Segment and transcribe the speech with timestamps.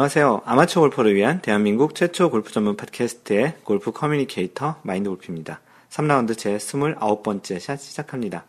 [0.00, 0.40] 안녕하세요.
[0.46, 5.60] 아마추어 골퍼를 위한 대한민국 최초 골프 전문 팟캐스트의 골프 커뮤니케이터 마인드 골프입니다.
[5.90, 8.46] 3라운드 제29번째 샷 시작합니다.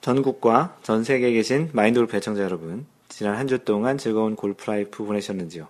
[0.00, 5.04] 전국과 전 세계에 계신 마인드 골프 애청자 여러분, 지난 한 주 동안 즐거운 골프 라이프
[5.04, 5.68] 보내셨는지요?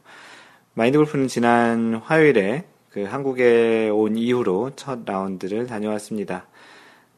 [0.72, 6.46] 마인드 골프는 지난 화요일에 그 한국에 온 이후로 첫 라운드를 다녀왔습니다.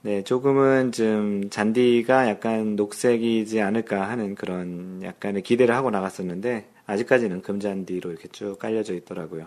[0.01, 8.11] 네, 조금은 좀 잔디가 약간 녹색이지 않을까 하는 그런 약간의 기대를 하고 나갔었는데 아직까지는 금잔디로
[8.11, 9.47] 이렇게 쭉 깔려져 있더라고요.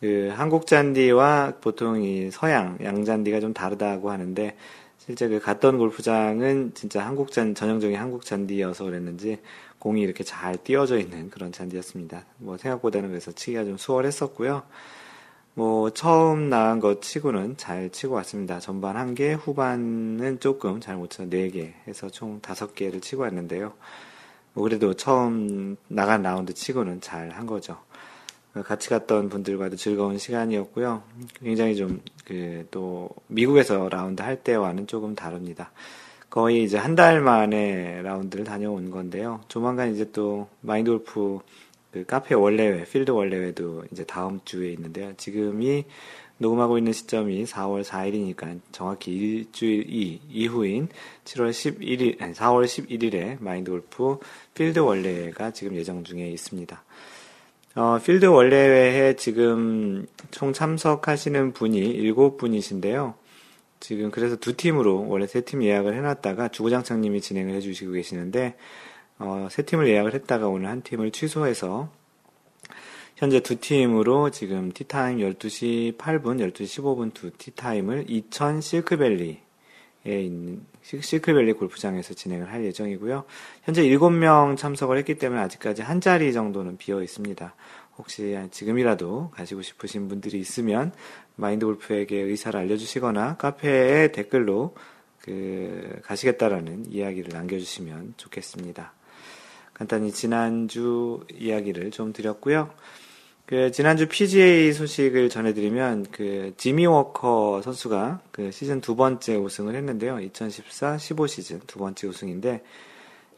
[0.00, 4.56] 그 한국 잔디와 보통 이 서양 양잔디가 좀 다르다고 하는데
[4.98, 9.38] 실제 그 갔던 골프장은 진짜 한국 잔 전형적인 한국 잔디여서 그랬는지
[9.78, 12.24] 공이 이렇게 잘 띄어져 있는 그런 잔디였습니다.
[12.38, 14.62] 뭐 생각보다는 그래서 치기가 좀 수월했었고요.
[15.54, 18.60] 뭐 처음 나간 것 치고는 잘 치고 왔습니다.
[18.60, 23.22] 전반 한 개, 후반은 조금 잘 못 쳐서 네 개 해서 총 다섯 개를 치고
[23.22, 23.72] 왔는데요.
[24.54, 27.78] 뭐 그래도 처음 나간 라운드 치고는 잘 한 거죠.
[28.64, 31.02] 같이 갔던 분들과도 즐거운 시간이었고요.
[31.40, 35.70] 굉장히 좀, 그, 또, 미국에서 라운드 할 때와는 조금 다릅니다.
[36.30, 39.40] 거의 이제 한 달 만에 라운드를 다녀온 건데요.
[39.46, 41.38] 조만간 이제 또, 마인드 골프
[41.92, 45.12] 그 카페 월례회, 필드 월례회도 이제 다음 주에 있는데요.
[45.16, 45.84] 지금 이
[46.40, 50.88] 녹음하고 있는 시점이 4월 4일이니까 정확히 일주일 이, 이후인
[51.24, 54.18] 7월 11일, 아니 4월 11일에 마인드 골프
[54.54, 56.82] 필드 원래회가 지금 예정 중에 있습니다.
[57.76, 63.14] 어, 필드 원래회에 지금 총 참석하시는 분이 7분이신데요.
[63.78, 68.56] 지금 그래서 두 팀으로 원래 세 팀 예약을 해놨다가 주구장창님이 진행을 해주시고 계시는데
[69.18, 71.90] 어, 세 팀을 예약을 했다가 오늘 한 팀을 취소해서
[73.20, 79.36] 현재 두 팀으로 지금 티타임 12시 8분, 12시 15분 두 티타임을 2000 실크밸리에
[80.06, 83.24] 있는 실크밸리 골프장에서 진행을 할 예정이고요.
[83.64, 87.54] 현재 7명 참석을 했기 때문에 아직까지 한 자리 정도는 비어 있습니다.
[87.98, 90.90] 혹시 지금이라도 가시고 싶으신 분들이 있으면
[91.36, 94.74] 마인드 골프에게 의사를 알려주시거나 카페에 댓글로
[95.20, 98.94] 그 가시겠다라는 이야기를 남겨주시면 좋겠습니다.
[99.74, 102.70] 간단히 지난주 이야기를 좀 드렸고요.
[103.50, 110.18] 그 지난주 PGA 소식을 전해드리면 그 지미 워커 선수가 그 시즌 두 번째 우승을 했는데요.
[110.18, 112.62] 2014-15 시즌 두 번째 우승인데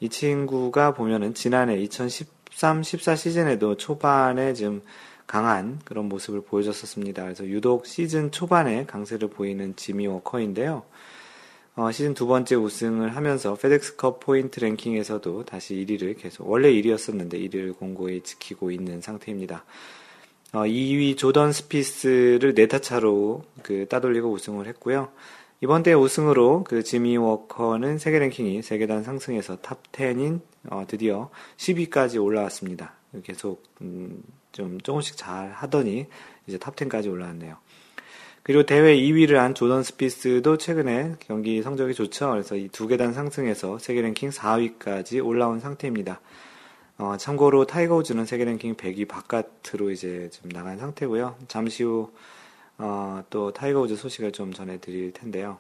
[0.01, 4.83] 이 친구가 보면은 지난해 2013-14 시즌에도 초반에 좀
[5.27, 7.23] 강한 그런 모습을 보여줬었습니다.
[7.23, 10.83] 그래서 유독 시즌 초반에 강세를 보이는 지미 워커인데요.
[11.75, 17.79] 어, 시즌 두 번째 우승을 하면서 페덱스컵 포인트 랭킹에서도 다시 1위를 계속 원래 1위였었는데 1위를
[17.79, 19.65] 공고히 지키고 있는 상태입니다.
[20.53, 25.09] 어, 2위 조던 스피스를 네 타 차로 그 따돌리고 우승을 했고요.
[25.63, 30.41] 이번 대회 우승으로 그 지미 워커는 세계 랭킹이 세 계단 상승해서 탑 10인
[30.71, 32.93] 어, 드디어 10위까지 올라왔습니다.
[33.23, 36.07] 계속 음, 좀 조금씩 잘 하더니
[36.47, 37.57] 이제 탑 10까지 올라왔네요.
[38.43, 42.31] 그리고 대회 2위를 한 조던 스피스도 최근에 경기 성적이 좋죠.
[42.33, 46.21] 그래서 이 두 계단 상승해서 세계 랭킹 4위까지 올라온 상태입니다.
[46.99, 51.37] 어, 참고로 타이거 우즈는 세계 랭킹 100위 바깥으로 이제 좀 나간 상태고요.
[51.49, 52.11] 잠시 후,
[52.79, 55.59] 어, 또 타이거 우즈 소식을 좀 전해드릴 텐데요.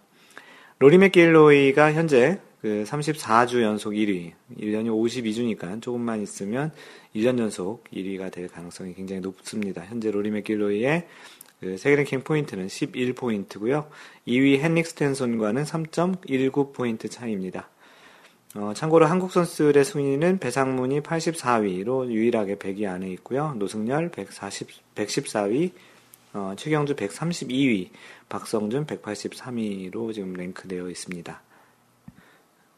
[0.79, 6.71] 로리 매킬로이가 현재 그 34주 연속 1위, 1년이 52주니까 조금만 있으면
[7.15, 9.85] 1년 연속 1위가 될 가능성이 굉장히 높습니다.
[9.85, 11.07] 현재 로리 매킬로이의
[11.61, 13.87] 그 세계 랭킹 포인트는 11포인트고요.
[14.27, 17.69] 2위 헨릭 스탠손과는 3.19포인트 차이입니다.
[18.55, 23.55] 어, 참고로 한국 선수들의 순위는 배상문이 84위로 유일하게 100위 안에 있고요.
[23.57, 25.73] 노승열 140, 114위,
[26.35, 27.89] 어, 최경주 132위,
[28.29, 31.43] 박성준 183위로 지금 랭크되어 있습니다.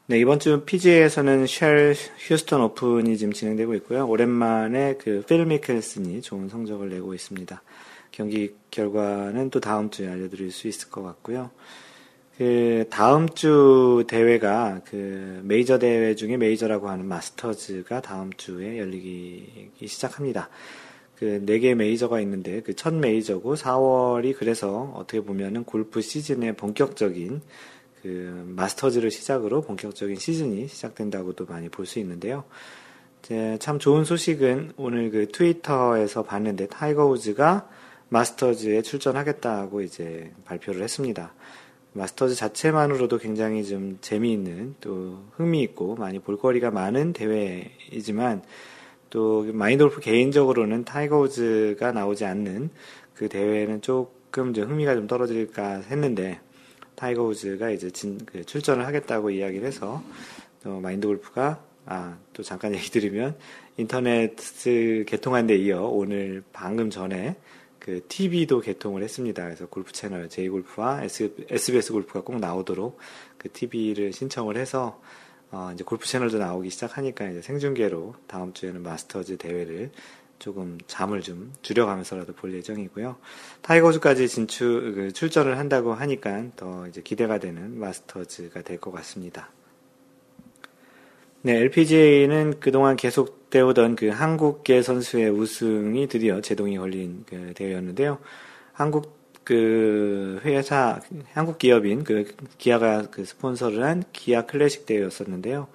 [0.06, 4.06] 네, 이번 주 PGA에서는 쉘 휴스턴 오픈이 지금 진행되고 있고요.
[4.06, 7.62] 오랜만에 그 필 미켈슨이 좋은 성적을 내고 있습니다.
[8.12, 11.50] 경기 결과는 또 다음 주에 알려드릴 수 있을 것 같고요.
[12.36, 20.48] 그 다음 주 대회가 그 메이저 대회 중에 메이저라고 하는 마스터즈가 다음 주에 열리기 시작합니다.
[21.16, 27.40] 그 네 개 메이저가 있는데 그 첫 메이저고 4월이 그래서 어떻게 보면은 골프 시즌의 본격적인
[28.02, 32.44] 그 마스터즈를 시작으로 본격적인 시즌이 시작된다고도 많이 볼 수 있는데요.
[33.60, 37.69] 참 좋은 소식은 오늘 그 트위터에서 봤는데 타이거 우즈가
[38.08, 41.32] 마스터즈에 출전하겠다고 이제 발표를 했습니다.
[41.94, 48.43] 마스터즈 자체만으로도 굉장히 좀 재미있는 또 흥미있고 많이 볼거리가 많은 대회이지만
[49.11, 52.70] 또 마인드 골프 개인적으로는 타이거 우즈가 나오지 않는
[53.14, 56.41] 그 대회는 조금 좀 흥미가 좀 떨어질까 했는데
[56.96, 60.02] 타이거 우즈가 이제 진, 그 출전을 하겠다고 이야기를 해서
[60.64, 63.37] 또 마인드 골프가 아, 또 잠깐 얘기 드리면,
[63.76, 64.37] 인터넷
[65.06, 67.37] 개통한 데 이어 오늘 방금 전에
[67.84, 69.44] 그 TV도 개통을 했습니다.
[69.44, 72.96] 그래서 골프 채널 J골프와 SBS 골프가 꼭 나오도록
[73.36, 75.02] 그 TV를 신청을 해서
[75.50, 79.90] 어 이제 골프 채널도 나오기 시작하니까 이제 생중계로 다음 주에는 마스터즈 대회를
[80.38, 83.16] 조금 잠을 좀 줄여가면서라도 볼 예정이고요.
[83.60, 89.50] 타이거즈까지 진출 그 출전을 한다고 하니까 더 이제 기대가 되는 마스터즈가 될 것 같습니다.
[91.42, 98.18] 네, LPGA는 그동안 계속 오던 그 한국계 선수의 우승이 드디어 제동이 걸린 그 대회였는데요.
[98.72, 101.00] 한국 그 회사,
[101.32, 105.68] 한국 기업인 그 기아가 그 스폰서를 한 기아 클래식 대회였었는데요.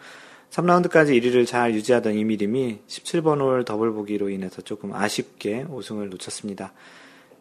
[0.49, 6.73] 3라운드까지 1위를 잘 유지하던 이미림이 17번 홀 더블 보기로 인해서 조금 아쉽게 우승을 놓쳤습니다.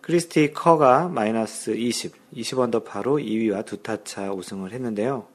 [0.02, 5.26] 크리스티 커가 마이너스 20, 20언더파로 2위와 두 타차 우승을 했는데요.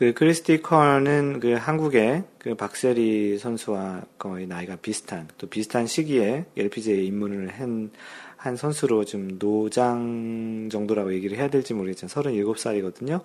[0.00, 7.02] 그 크리스티 커는 그 한국의 그 박세리 선수와 거의 나이가 비슷한 또 비슷한 시기에 LPGA에
[7.02, 7.90] 입문을 한,
[8.38, 13.20] 한 선수로 좀 노장 정도라고 얘기를 해야 될지 모르겠지만 37살이거든요.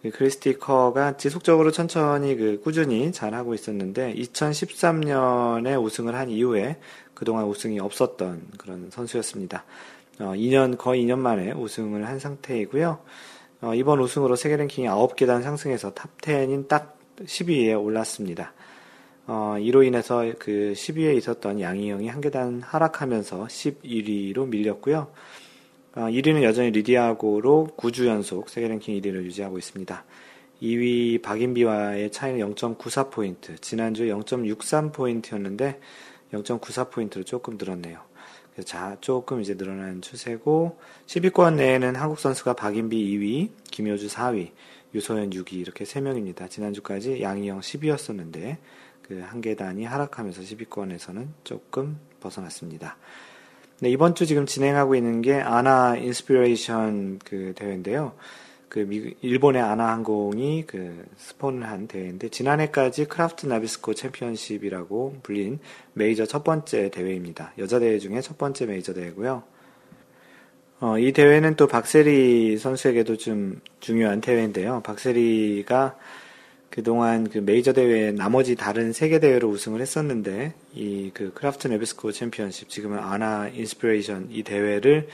[0.00, 6.78] 그 크리스티 커가 지속적으로 천천히 그 꾸준히 잘하고 있었는데 2013년에 우승을 한 이후에
[7.12, 9.62] 그동안 우승이 없었던 그런 선수였습니다.
[10.20, 12.98] 어, 2년 거의 2년 만에 우승을 한 상태이고요.
[13.60, 18.52] 어, 이번 우승으로 세계 랭킹이 9계단 상승해서 top 10인 딱 10위에 올랐습니다.
[19.26, 25.08] 어, 이로 인해서 그 10위에 있었던 양희영이 한 계단 하락하면서 11위로 밀렸고요.
[25.96, 30.04] 어, 1위는 여전히 리디아고로 9주 연속 세계 랭킹 1위를 유지하고 있습니다.
[30.62, 35.78] 2위 박인비와의 차이는 0.94포인트, 지난주에 0.63포인트였는데
[36.32, 38.07] 0.94포인트로 조금 늘었네요.
[38.64, 44.50] 자, 조금 이제 늘어난 추세고, 10위권 내에는 한국 선수가 박인비 2위, 김효주 4위,
[44.94, 46.48] 유소연 6위, 이렇게 3명입니다.
[46.50, 48.56] 지난주까지 양희영 10위였었는데,
[49.08, 52.98] 그 한 계단이 하락하면서 10위권에서는 조금 벗어났습니다.
[53.80, 58.12] 네, 이번 주 지금 진행하고 있는 게 아나 인스피레이션 그 대회인데요.
[58.68, 65.58] 그 미, 일본의 아나항공이 그 스폰을 한 대회인데 지난해까지 크라프트 나비스코 챔피언십이라고 불린
[65.94, 67.52] 메이저 첫 번째 대회입니다.
[67.58, 69.42] 여자 대회 중에 첫 번째 메이저 대회고요.
[70.80, 74.80] 어, 이 대회는 또 박세리 선수에게도 좀 중요한 대회인데요.
[74.84, 75.96] 박세리가
[76.70, 82.12] 그동안 그 메이저 대회 나머지 다른 세 개 대회로 우승을 했었는데 이 그 크라프트 네비스코
[82.12, 85.08] 챔피언십 지금은 아나 인스피레이션 이 대회를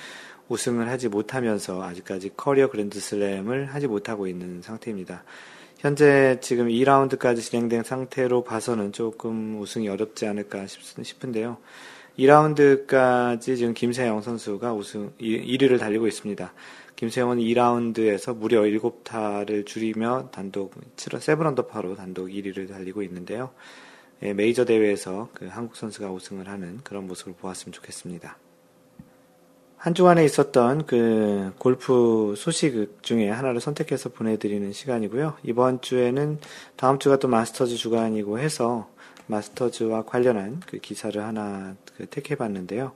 [0.48, 5.24] 우승을 하지 못하면서 아직까지 커리어 그랜드슬램을 하지 못하고 있는 상태입니다.
[5.78, 11.58] 현재 지금 2라운드까지 진행된 상태로 봐서는 조금 우승이 어렵지 않을까 싶은데요.
[12.18, 16.52] 2라운드까지 지금 김세영 선수가 우승 1위를 달리고 있습니다.
[16.96, 23.50] 김세영은 2라운드에서 무려 7타를 줄이며 단독 7, 7언더파로 단독 1위를 달리고 있는데요.
[24.22, 28.38] 예, 메이저 대회에서 그 한국 선수가 우승을 하는 그런 모습을 보았으면 좋겠습니다.
[29.84, 35.34] 한 주간에 있었던 그 골프 소식 중에 하나를 선택해서 보내드리는 시간이고요.
[35.42, 36.38] 이번 주에는
[36.76, 38.88] 다음 주가 또 마스터즈 주간이고 해서
[39.26, 42.92] 마스터즈와 관련한 그 기사를 하나 그 택해봤는데요.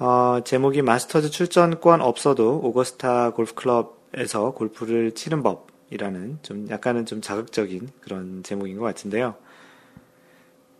[0.00, 8.42] 어, 제목이 마스터즈 출전권 없어도 오거스타 골프클럽에서 골프를 치는 법이라는 좀 약간은 좀 자극적인 그런
[8.42, 9.36] 제목인 것 같은데요.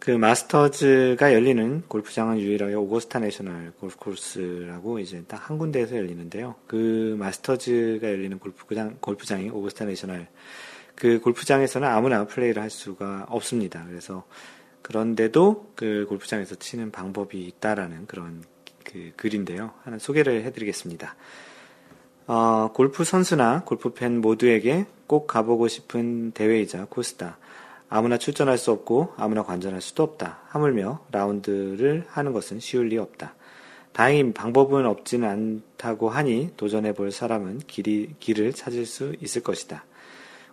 [0.03, 6.57] 그 마스터즈가 열리는 골프장은 유일하게 오거스타 내셔널 골프 코스라고 이제 딱 한 군데에서 열리는데요.
[6.67, 10.27] 그 마스터즈가 열리는 골프장, 골프장이 오거스타 내셔널.
[10.97, 13.85] 그 골프장에서는 아무나 플레이를 할 수가 없습니다.
[13.89, 14.25] 그래서
[14.83, 18.43] 그런데도 그 골프장에서 치는 방법이 있다라는 그런
[18.83, 19.71] 그 글인데요.
[19.85, 21.15] 하나 소개를 해드리겠습니다.
[22.27, 27.39] 어, 골프 선수나 골프 팬 모두에게 꼭 가보고 싶은 대회이자 코스다.
[27.95, 30.39] 아무나 출전할 수 없고 아무나 관전할 수도 없다.
[30.47, 33.35] 하물며 라운드를 하는 것은 쉬울 리 없다.
[33.93, 39.85] 다행히 방법은 없지는 않다고 하니 도전해 볼 사람은 길이, 길을 찾을 수 있을 것이다.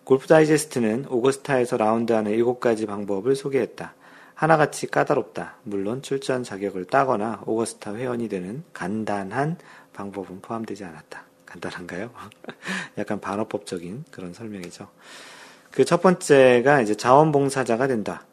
[0.04, 3.94] 골프 다이제스트는 오거스타에서 라운드하는 7가지 방법을 소개했다.
[4.34, 5.60] 하나같이 까다롭다.
[5.64, 9.58] 물론 출전 자격을 따거나 오거스타 회원이 되는 간단한
[9.94, 11.24] 방법은 포함되지 않았다.
[11.46, 12.12] 간단한가요?
[13.00, 14.90] 약간 반어법적인 그런 설명이죠.
[15.72, 18.26] 그 첫 번째가 이제 자원봉사자가 된다.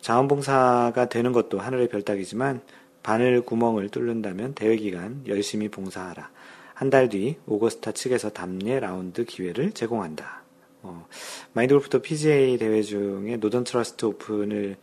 [0.00, 2.60] 자원봉사가 되는 것도 하늘의 별따기지만
[3.02, 6.30] 바늘 구멍을 뚫는다면 대회 기간 열심히 봉사하라.
[6.74, 10.42] 한 달 뒤 오거스타 측에서 답례 라운드 기회를 제공한다.
[10.82, 11.06] 어,
[11.52, 14.76] 마인드 골프도 PGA 대회 중에 노던 트러스트 오픈을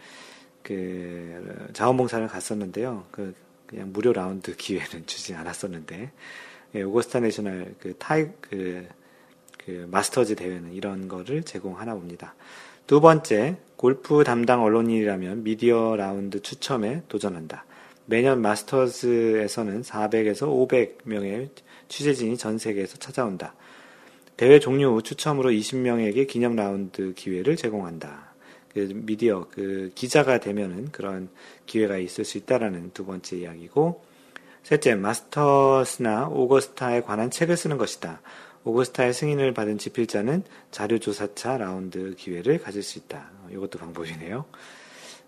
[0.64, 3.06] 그 자원봉사를 갔었는데요.
[3.12, 3.34] 그
[3.66, 6.12] 그냥 무료 라운드 기회는 주지 않았었는데
[6.76, 8.88] 예, 오거스타 내셔널 그 타이 그,
[9.70, 12.34] 그 마스터즈 대회는 이런 거를 제공하나 봅니다.
[12.88, 17.66] 두 번째, 골프 담당 언론인이라면 미디어 라운드 추첨에 도전한다.
[18.08, 21.50] 매년 마스터즈에서는 400에서 500명의
[21.88, 23.54] 취재진이 전 세계에서 찾아온다.
[24.38, 28.34] 대회 종료 후 추첨으로 20명에게 기념 라운드 기회를 제공한다.
[28.74, 31.30] 그 미디어 그 기자가 되면은 그런
[31.68, 34.04] 기회가 있을 수 있다라는 두 번째 이야기고
[34.64, 38.22] 셋째 마스터스나 오거스타에 관한 책을 쓰는 것이다.
[38.64, 43.30] 오거스타의 승인을 받은 지필자는 자료조사차 라운드 기회를 가질 수 있다.
[43.52, 44.46] 이것도 방법이네요.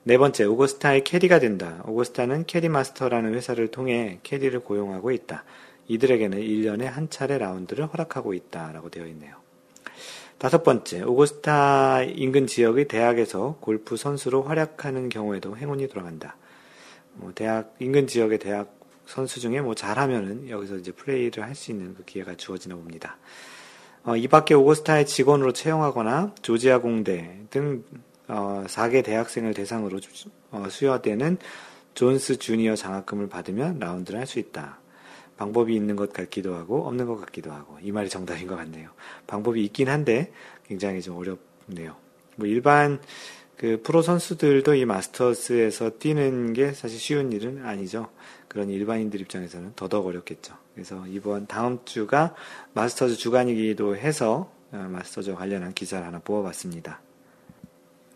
[0.04, 1.84] 네 번째, 오거스타의 캐디가 된다.
[1.86, 5.44] 오거스타는 캐디 마스터라는 회사를 통해 캐디를 고용하고 있다.
[5.88, 9.36] 이들에게는 1년에 한 차례 라운드를 허락하고 있다 라고 되어 있네요.
[10.38, 16.36] 다섯 번째, 오거스타 인근 지역의 대학에서 골프 선수로 활약하는 경우에도 행운이 돌아간다.
[17.14, 18.81] 뭐 대학 인근 지역의 대학
[19.12, 23.18] 선수 중에 뭐 잘하면은 여기서 이제 플레이를 할 수 있는 그 기회가 주어지나 봅니다.
[24.06, 27.84] 어, 이 밖에 오거스타의 직원으로 채용하거나 조지아 공대 등
[28.30, 30.00] 어, 4개 대학생을 대상으로
[30.52, 31.38] 어, 수여되는
[31.94, 34.80] 존스 주니어 장학금을 받으면 라운드를 할 수 있다.
[35.36, 38.92] 방법이 있는 것 같기도 하고 없는 것 같기도 하고 이 말이 정답인 것 같네요.
[39.28, 40.32] 방법이 있긴 한데
[40.68, 41.98] 굉장히 좀 어렵네요.
[42.38, 43.02] 뭐 일반
[43.62, 48.10] 그 프로 선수들도 이 마스터스에서 뛰는 게 사실 쉬운 일은 아니죠.
[48.48, 50.56] 그런 일반인들 입장에서는 더더욱 어렵겠죠.
[50.74, 52.34] 그래서 이번 다음 주가
[52.74, 57.02] 마스터즈 주간이기도 해서 어, 마스터즈 관련한 기사를 하나 뽑아봤습니다.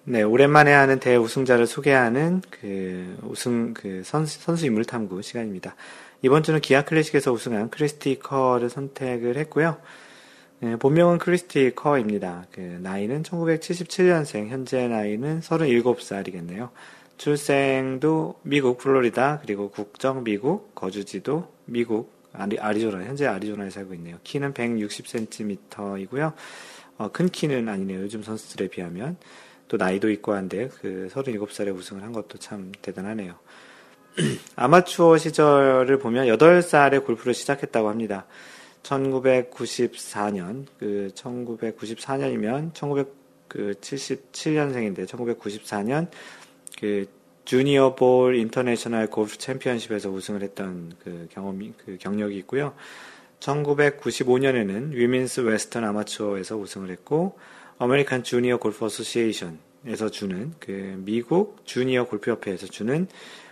[0.06, 5.76] 네, 오랜만에 하는 대회 우승자를 소개하는 그 우승 그 선수, 선수 인물 탐구 시간입니다.
[6.24, 9.78] 이번 주는 기아 클래식에서 우승한 크리스티 커를 선택을 했고요.
[10.66, 12.48] 네, 본명은 크리스티 커입니다.
[12.52, 16.72] 그 나이는 1977년생, 현재 나이는 37살이겠네요.
[17.20, 24.18] 출생도 미국 플로리다, 그리고 국적 미국, 거주지도 미국, 아리, 아리조나, 현재 아리조나에 살고 있네요.
[24.24, 26.34] 키는 160cm이고요.
[26.98, 28.02] 어, 큰 키는 아니네요.
[28.02, 29.18] 요즘 선수들에 비하면.
[29.68, 33.36] 또 나이도 있고 한데 그 37살에 우승을 한 것도 참 대단하네요.
[34.56, 38.26] 아마추어 시절을 보면 8살에 골프를 시작했다고 합니다.
[38.86, 46.08] 1994년, 그 1994년이면 1977년생인데 1994년
[46.80, 47.08] 그
[47.46, 52.76] 주니어 볼 인터내셔널 골프 챔피언십에서 우승을 했던 그 경험이 그 경력이 있고요.
[53.40, 57.38] 1995년에는 위민스 웨스턴 아마추어에서 우승을 했고
[57.78, 63.08] 아메리칸 주니어 골프 어소시에이션에서 주는 그 미국 주니어 골프 협회에서 주는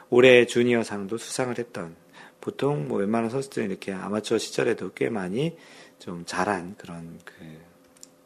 [0.09, 1.95] 올해 주니어 상도 수상을 했던
[2.43, 5.55] 보통 뭐 웬만한 선수들은 이렇게 아마추어 시절에도 꽤 많이
[5.97, 7.33] 좀 잘한 그런 그,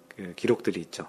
[0.08, 1.08] 그 기록들이 있죠.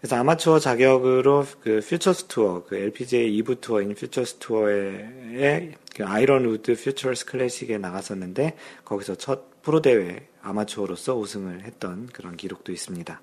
[0.00, 6.74] 그래서 아마추어 자격으로 그 퓨처스 투어, 그 LPGA 2부 투어인 퓨처스 투어에 그 아이런 우드
[6.74, 13.20] 퓨처스 클래식에 나갔었는데 거기서 첫 프로 대회 아마추어로서 우승을 했던 그런 기록도 있습니다.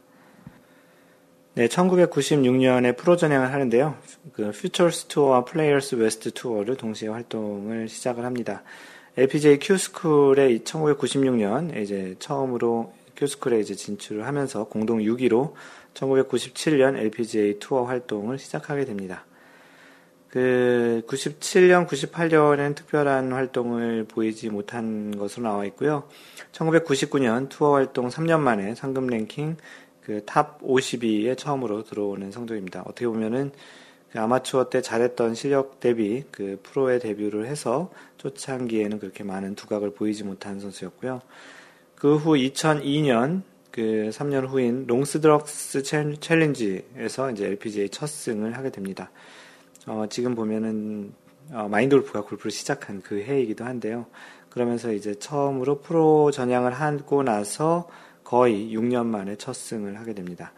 [1.56, 3.98] 네, 1996년에 프로 전향을 하는데요.
[4.34, 8.62] 그 퓨처스 투어와 플레이어스 웨스트 투어를 동시에 활동을 시작을 합니다.
[9.18, 15.54] LPGA 큐스쿨에 1996년 이제 처음으로 큐스쿨에 이제 진출을 하면서 공동 6위로
[15.94, 19.26] 1997년 LPGA 투어 활동을 시작하게 됩니다.
[20.30, 26.10] 그 97년, 98년엔 특별한 활동을 보이지 못한 것으로 나와 있고요.
[26.52, 29.56] 1999년 투어 활동 3년 만에 상금 랭킹
[30.06, 32.84] 그 top 52에 처음으로 들어오는 성적입니다.
[32.86, 33.58] 어떻게 보면은 그
[34.18, 40.60] 아마추어 때 잘했던 실력 대비 그 프로에 데뷔를 해서 초창기에는 그렇게 많은 두각을 보이지 못한
[40.60, 41.22] 선수였고요.
[41.96, 43.42] 그 후 2002년
[43.72, 45.84] 그 3년 후인 롱스드럭스
[46.20, 49.12] 챌린지에서 이제 LPGA 첫 승을 하게 됩니다.
[49.88, 51.14] 어, 지금 보면은
[51.52, 54.06] 어, 마인드 골프가 골프를 시작한 그 해이기도 한데요.
[54.50, 57.90] 그러면서 이제 처음으로 프로 전향을 하고 나서
[58.24, 60.54] 거의 6년 만에 첫 승을 하게 됩니다.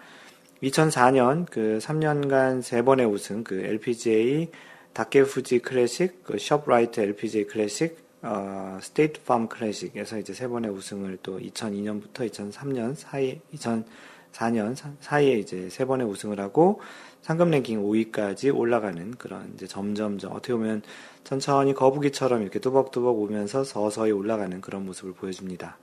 [0.64, 4.50] 2004년 그 3년간 3번의 우승 그 LPGA
[4.94, 11.40] 다케푸지 클래식, 그 숍라이트 LPGA 클래식, 어, 스테이트 팜 클래식에서 이제 세 번의 우승을 또
[11.40, 16.82] 2002년부터 2003년 사이 2004년 사이에 이제 세 번의 우승을 하고
[17.22, 20.82] 상금 랭킹 5위까지 올라가는 그런 이제 점점점 어떻게 보면
[21.24, 25.78] 천천히 거북이처럼 이렇게 뚜벅뚜벅 오면서 서서히 올라가는 그런 모습을 보여줍니다.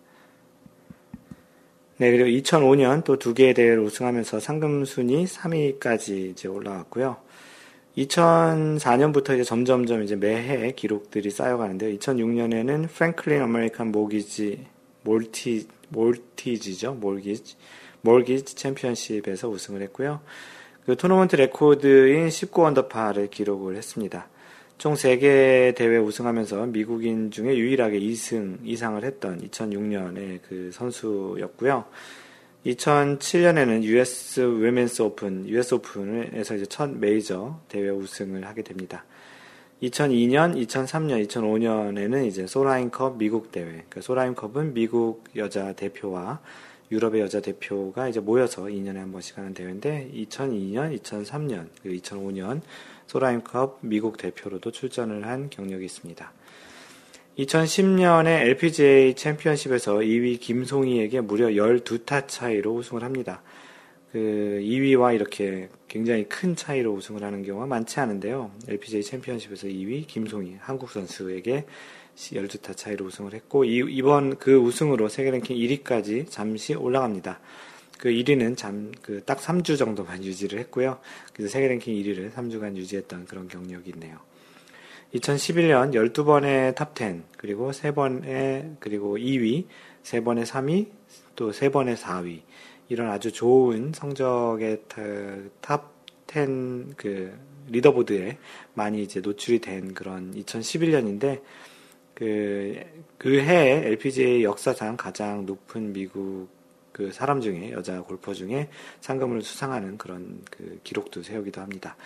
[1.97, 7.17] 네, 그리고 2005년 또 두 개의 대회를 우승하면서 상금 순위 3위까지 이제 올라왔고요.
[7.97, 11.97] 2004년부터 이제 점점점 이제 매해 기록들이 쌓여가는데요.
[11.97, 14.67] 2006년에는 프랭클린 아메리칸 모기지
[15.03, 17.55] 몰티 몰티지죠, 몰기지
[18.01, 20.21] 몰기지 챔피언십에서 우승을 했고요.
[20.87, 24.29] 그 토너먼트 레코드인 19 언더파를 기록을 했습니다.
[24.85, 31.87] 총 3개 대회 우승하면서 미국인 중에 유일하게 2승 이상을 했던 2006년의 그 선수였고요.
[32.67, 39.07] 2007년에는 US Women's Open, US 오픈에서 이제 첫 메이저 대회 우승을 하게 됩니다.
[39.83, 43.65] 2002년, 2003년, 2005년에는 이제 솔하임컵 미국 대회.
[43.65, 46.43] 그러니까 솔하임컵은 미국 여자 대표와
[46.93, 52.61] 유럽의 여자 대표가 이제 모여서 2년에 한 번씩 하는 대회인데 2002년, 2003년, 그리고 2005년
[53.07, 56.33] 소라인컵 미국 대표로도 출전을 한 경력이 있습니다.
[57.39, 63.43] 2010년에 LPGA 챔피언십에서 2위 김송희에게 무려 12타 차이로 우승을 합니다.
[64.13, 68.53] 그 2위와 이렇게 굉장히 큰 차이로 우승을 하는 경우가 많지 않은데요.
[68.69, 71.67] LPGA 챔피언십에서 2위 김송희 한국 선수에게
[72.15, 77.41] 12타 차이로 우승을 했고 이번 그 우승으로 세계 랭킹 1위까지 잠시 올라갑니다.
[77.99, 80.99] 그 1위는 잠 그 딱 3주 정도만 유지를 했고요.
[81.33, 84.19] 그래서 세계 랭킹 1위를 3주간 유지했던 그런 경력이 있네요.
[85.15, 89.67] 2011년 12번의 top 10, 그리고 3번의, 그리고 2위,
[90.03, 90.89] 3번의 3위,
[91.37, 92.41] 또 3번의 4위.
[92.89, 94.83] 이런 아주 좋은 성적의
[95.63, 97.33] top 10 그
[97.69, 98.39] 리더보드에
[98.75, 101.43] 많이 이제 노출이 된 그런 2011년인데,
[102.15, 102.81] 그,
[103.17, 106.49] 그 해에 LPGA 역사상 가장 높은 미국
[106.95, 108.69] 그 사람 중에, 여자 골퍼 중에
[109.01, 111.97] 상금을 수상하는 그런 그 기록도 세우기도 합니다.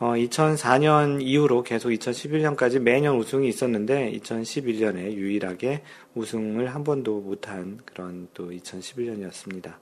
[0.00, 5.82] 어, 2004년 이후로 계속 2011년까지 매년 우승이 있었는데 2011년에 유일하게
[6.14, 9.74] 우승을 한 번도 못한 그런 또 2011년이었습니다.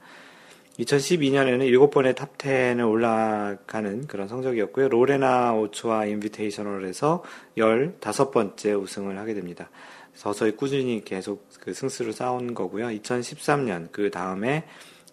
[0.78, 4.88] 2012년에는 7번의 탑10을 올라가는 그런 성적이었고요.
[4.88, 7.22] 로레나 오초아 인비테이셔널에서
[7.56, 9.70] 15번째 우승을 하게 됩니다.
[10.16, 12.86] 서서히 꾸준히 계속 그 승수를 쌓은 거고요.
[12.86, 14.64] 2013년 그 다음에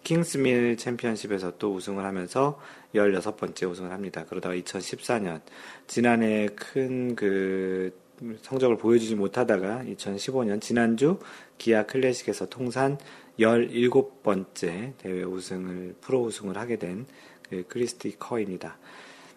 [0.02, 2.60] 킹스밀 챔피언십에서 또 우승을 하면서
[2.94, 4.24] 16번째 우승을 합니다.
[4.28, 5.40] 그러다가 2014년
[5.86, 8.02] 지난해 큰 그
[8.42, 11.18] 성적을 보여주지 못하다가 2015년 지난주
[11.58, 12.96] 기아 클래식에서 통산
[13.40, 17.06] 17번째 대회 우승을 프로 우승을 하게 된
[17.48, 18.78] 그 크리스티 커입니다.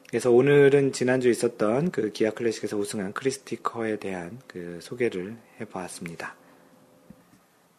[0.10, 6.36] 그래서 오늘은 지난주 있었던 그 기아 클래식에서 우승한 크리스티 커에 대한 그 소개를 해보았습니다.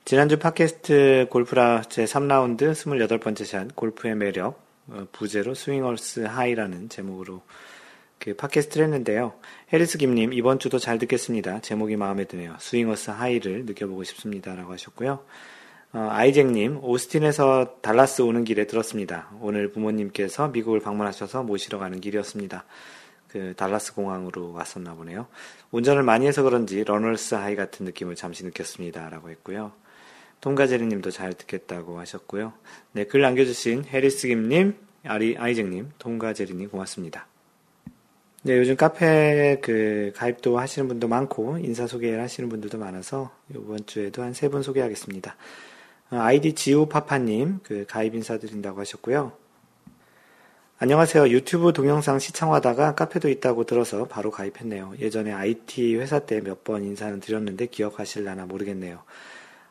[0.04, 7.42] 지난주 팟캐스트 골프라 제 3라운드 28번째 샷 골프의 매력 어, 부제로 swinger's high라는 제목으로
[8.18, 9.32] 그 팟캐스트를 했는데요.
[9.72, 11.60] 해리스 김님 이번 주도 잘 듣겠습니다.
[11.60, 12.56] 제목이 마음에 드네요.
[12.58, 15.24] swinger's high를 느껴보고 싶습니다라고 하셨고요.
[15.92, 19.30] 어, 아이잭님 오스틴에서 달라스 오는 길에 들었습니다.
[19.40, 22.64] 오늘 부모님께서 미국을 방문하셔서 모시러 가는 길이었습니다.
[23.28, 25.26] 그 달라스 공항으로 왔었나 보네요.
[25.70, 29.72] 운전을 많이 해서 그런지 runner's high 같은 느낌을 잠시 느꼈습니다라고 했고요.
[30.40, 32.52] 통가제리님도 잘 듣겠다고 하셨고요.
[32.92, 34.74] 네, 글 남겨주신 해리스 김님,
[35.04, 37.26] 아리, 아이잭님, 통가제리님 고맙습니다.
[38.42, 44.22] 네, 요즘 카페 그 가입도 하시는 분도 많고 인사 소개를 하시는 분들도 많아서 이번 주에도
[44.22, 45.34] 한 세 분 소개하겠습니다.
[46.10, 49.32] 어, 아이디 지우파파님 그 가입 인사드린다고 하셨고요.
[50.80, 51.28] 안녕하세요.
[51.30, 54.94] 유튜브 동영상 시청하다가 카페도 있다고 들어서 바로 가입했네요.
[55.00, 59.02] 예전에 IT 회사 때 몇 번 인사는 드렸는데 기억하실라나 모르겠네요.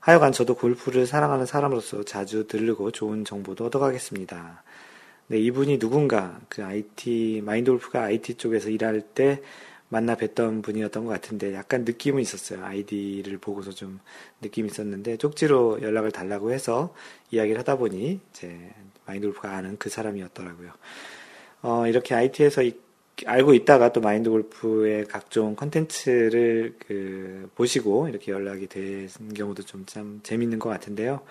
[0.02, 4.64] 하여간 저도 골프를 사랑하는 사람으로서 자주 들르고 좋은 정보도 얻어가겠습니다.
[5.28, 9.42] 네, 이분이 누군가 그 IT 마인드 골프가 IT 쪽에서 일할 때
[9.90, 12.64] 만나 뵀던 분이었던 것 같은데 약간 느낌은 있었어요.
[12.66, 14.00] 아이디를 보고서 좀
[14.42, 16.94] 느낌이 있었는데 쪽지로 연락을 달라고 해서
[17.32, 18.72] 이야기를 하다 보니 이제
[19.06, 20.72] 마인드 골프가 아는 그 사람이었더라고요.
[21.62, 22.64] 어, 이렇게 IT에서
[23.26, 30.20] 알고 있다가 또 마인드 골프의 각종 컨텐츠를 그 보시고 이렇게 연락이 된 경우도 좀 참
[30.24, 31.22] 재밌는 것 같은데요.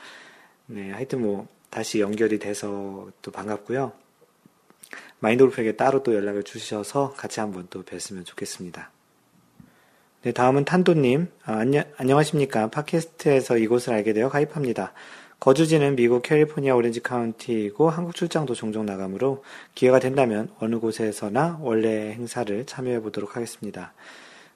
[0.66, 4.06] 네, 하여튼 뭐 다시 연결이 돼서 또 반갑고요.
[5.18, 8.90] 마인드 골프에게 따로 또 연락을 주셔서 같이 한번 또 뵀으면 좋겠습니다.
[10.22, 11.29] 네, 다음은 탄도님.
[11.44, 12.68] 아, 안녕, 안녕하십니까.
[12.68, 14.92] 팟캐스트에서 이곳을 알게 되어 가입합니다.
[15.38, 22.64] 거주지는 미국 캘리포니아 오렌지 카운티이고 한국 출장도 종종 나가므로 기회가 된다면 어느 곳에서나 원래 행사를
[22.64, 23.92] 참여해 보도록 하겠습니다.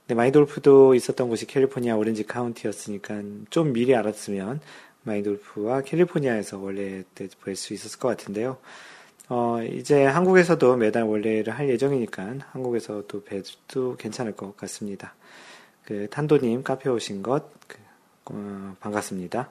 [0.08, 4.60] 네, 마인돌프도 있었던 곳이 캘리포니아 오렌지 카운티였으니까 좀 미리 알았으면
[5.04, 8.58] 마인드 골프와 캘리포니아에서 원래 뵐수 있었을 것 같은데요.
[9.32, 15.14] 어, 이제 한국에서도 매달 월례를 할 예정이니까 한국에서도 봬도 괜찮을 것 같습니다.
[15.84, 17.78] 그 탄도님 카페 오신 것 그,
[18.24, 19.48] 어, 반갑습니다.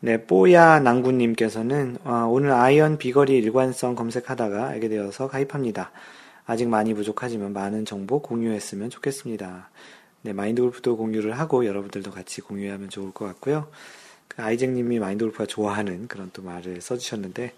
[0.00, 5.90] 네, 뽀야 낭구님께서는 어, 오늘 아이언 비거리 일관성 검색하다가 알게 되어서 가입합니다.
[6.46, 9.68] 아직 많이 부족하지만 많은 정보 공유했으면 좋겠습니다.
[10.22, 13.68] 네, 마인드 골프도 공유를 하고 여러분들도 같이 공유하면 좋을 것 같고요.
[14.28, 17.52] 그 아이잭님이 마인드 골프가 좋아하는 그런 또 말을 써주셨는데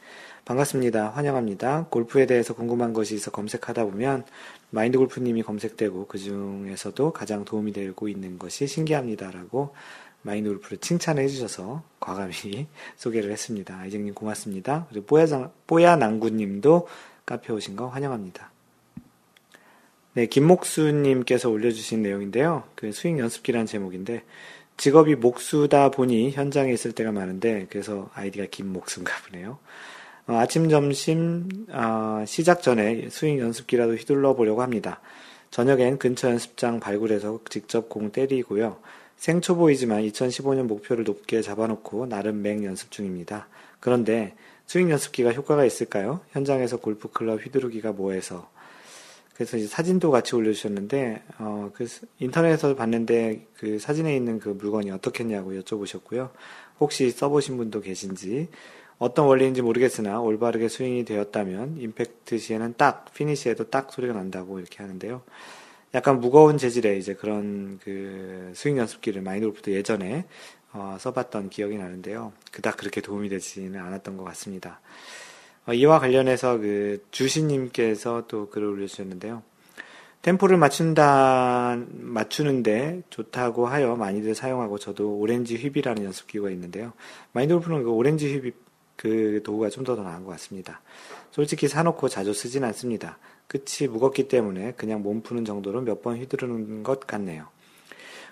[0.46, 1.08] 반갑습니다.
[1.08, 1.86] 환영합니다.
[1.90, 4.24] 골프에 대해서 궁금한 것이 있어 검색하다 보면
[4.70, 9.74] 마인드 골프님이 검색되고 그 중에서도 가장 도움이 되고 있는 것이 신기합니다라고
[10.22, 13.76] 마인드 골프를 칭찬해 주셔서 과감히 소개를 했습니다.
[13.76, 14.86] 아이쟁님 고맙습니다.
[14.90, 16.86] 그리고 뽀야장, 뽀야낭구님도
[17.26, 18.52] 카페 오신 거 환영합니다.
[20.14, 22.62] 네, 김목수님께서 올려주신 내용인데요.
[22.76, 24.22] 그 스윙 연습기라는 제목인데,
[24.78, 29.58] 직업이 목수다 보니 현장에 있을 때가 많은데, 그래서 아이디가 김목수인가 보네요.
[30.28, 35.00] 어, 아침, 점심, 어, 시작 전에 스윙 연습기라도 휘둘러 보려고 합니다.
[35.52, 38.76] 저녁엔 근처 연습장 발굴해서 직접 공 때리고요.
[39.18, 43.46] 생초보이지만 2015년 목표를 높게 잡아놓고 나름 맹 연습 중입니다.
[43.78, 44.34] 그런데
[44.66, 46.20] 스윙 연습기가 효과가 있을까요?
[46.32, 48.50] 현장에서 골프 클럽 휘두르기가 뭐해서.
[49.34, 51.86] 그래서 이제 사진도 같이 올려주셨는데, 어, 그
[52.18, 56.30] 인터넷에서 봤는데 그 사진에 있는 그 물건이 어떻겠냐고 여쭤보셨고요.
[56.80, 58.48] 혹시 써보신 분도 계신지,
[58.98, 65.22] 어떤 원리인지 모르겠으나 올바르게 스윙이 되었다면 임팩트 시에는 딱, 피니시에도 딱 소리가 난다고 이렇게 하는데요.
[65.94, 70.24] 약간 무거운 재질의 이제 그런 그 스윙 연습기를 마인드 골프도 예전에
[70.72, 72.32] 어, 써봤던 기억이 나는데요.
[72.52, 74.80] 그닥 그렇게 도움이 되지는 않았던 것 같습니다.
[75.66, 79.42] 어, 이와 관련해서 그 주시님께서 또 글을 올려주셨는데요.
[80.22, 86.92] 템포를 맞춘다, 맞추는데 좋다고 하여 많이들 사용하고 저도 오렌지 휘비라는 연습기가 있는데요.
[87.32, 88.52] 마인드 골프는 그 오렌지 휘비
[88.96, 90.80] 그 도구가 좀 더 나은 것 같습니다.
[91.30, 93.18] 솔직히 사놓고 자주 쓰진 않습니다.
[93.46, 97.46] 끝이 무겁기 때문에 그냥 몸 푸는 정도로 몇 번 휘두르는 것 같네요.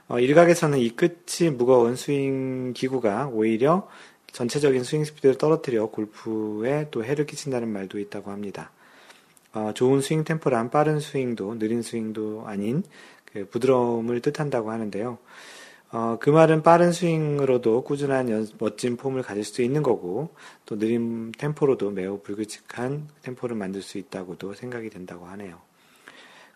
[0.08, 3.88] 어, 일각에서는 이 끝이 무거운 스윙 기구가 오히려
[4.32, 8.70] 전체적인 스윙 스피드를 떨어뜨려 골프에 또 해를 끼친다는 말도 있다고 합니다.
[9.52, 12.82] 어, 좋은 스윙 템포란 빠른 스윙도 느린 스윙도 아닌
[13.32, 15.18] 그 부드러움을 뜻한다고 하는데요.
[15.96, 20.30] 어, 그 말은 빠른 스윙으로도 꾸준한 연, 멋진 폼을 가질 수 있는 거고,
[20.66, 25.60] 또 느린 템포로도 매우 불규칙한 템포를 만들 수 있다고도 생각이 된다고 하네요.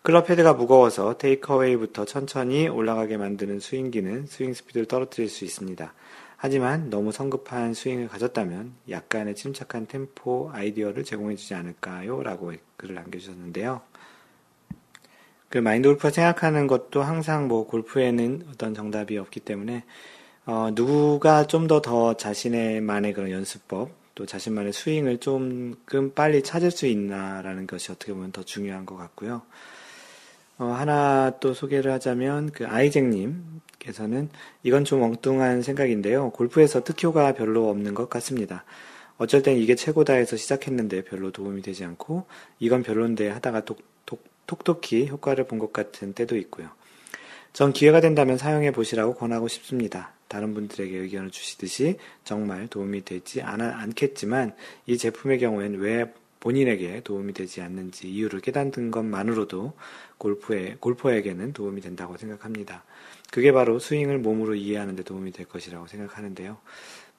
[0.01, 5.93] 클럽 헤드가 무거워서 takeaway부터 천천히 올라가게 만드는 스윙기는 스윙 스피드를 떨어뜨릴 수 있습니다.
[6.35, 12.21] 하지만 너무 성급한 스윙을 가졌다면 약간의 침착한 템포 아이디어를 제공해주지 않을까요?
[12.23, 13.88] 라고 글을 남겨주셨는데요.
[15.49, 19.83] 그 마인드 골프가 생각하는 것도 항상 뭐 골프에는 어떤 정답이 없기 때문에
[20.45, 26.87] 어, 누가 좀 더 더 자신의만의 그런 연습법 또 자신만의 스윙을 조금 빨리 찾을 수
[26.87, 29.41] 있나라는 것이 어떻게 보면 더 중요한 것 같고요.
[30.57, 34.29] 어, 하나 또 소개를 하자면 그 아이쟁님께서는
[34.63, 36.31] 이건 좀 엉뚱한 생각인데요.
[36.31, 38.65] 골프에서 특효가 별로 없는 것 같습니다.
[39.17, 42.25] 어쩔 땐 이게 최고다 해서 시작했는데 별로 도움이 되지 않고
[42.59, 43.75] 이건 별론데 하다가 또
[44.49, 46.69] 톡톡히 효과를 본 것 같은 때도 있고요.
[47.53, 50.13] 전 기회가 된다면 사용해 보시라고 권하고 싶습니다.
[50.27, 57.33] 다른 분들에게 의견을 주시듯이 정말 도움이 되지 않, 않겠지만 이 제품의 경우엔 왜 본인에게 도움이
[57.33, 59.73] 되지 않는지 이유를 깨닫는 것만으로도
[60.17, 62.83] 골프에, 골퍼에게는 도움이 된다고 생각합니다.
[63.31, 66.57] 그게 바로 스윙을 몸으로 이해하는 데 도움이 될 것이라고 생각하는데요.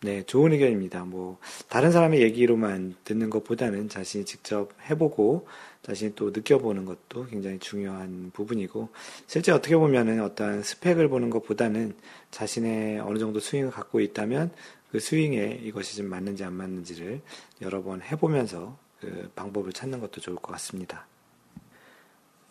[0.03, 1.05] 네, 좋은 의견입니다.
[1.05, 5.47] 뭐, 다른 사람의 얘기로만 듣는 것보다는 자신이 직접 해보고
[5.83, 8.89] 자신이 또 느껴보는 것도 굉장히 중요한 부분이고,
[9.27, 11.95] 실제 어떻게 보면은 어떤 스펙을 보는 것보다는
[12.31, 14.51] 자신의 어느 정도 스윙을 갖고 있다면
[14.91, 17.21] 그 스윙에 이것이 좀 맞는지 안 맞는지를
[17.61, 21.10] 여러 번 해보면서 그 방법을 찾는 것도 좋을 것 같습니다.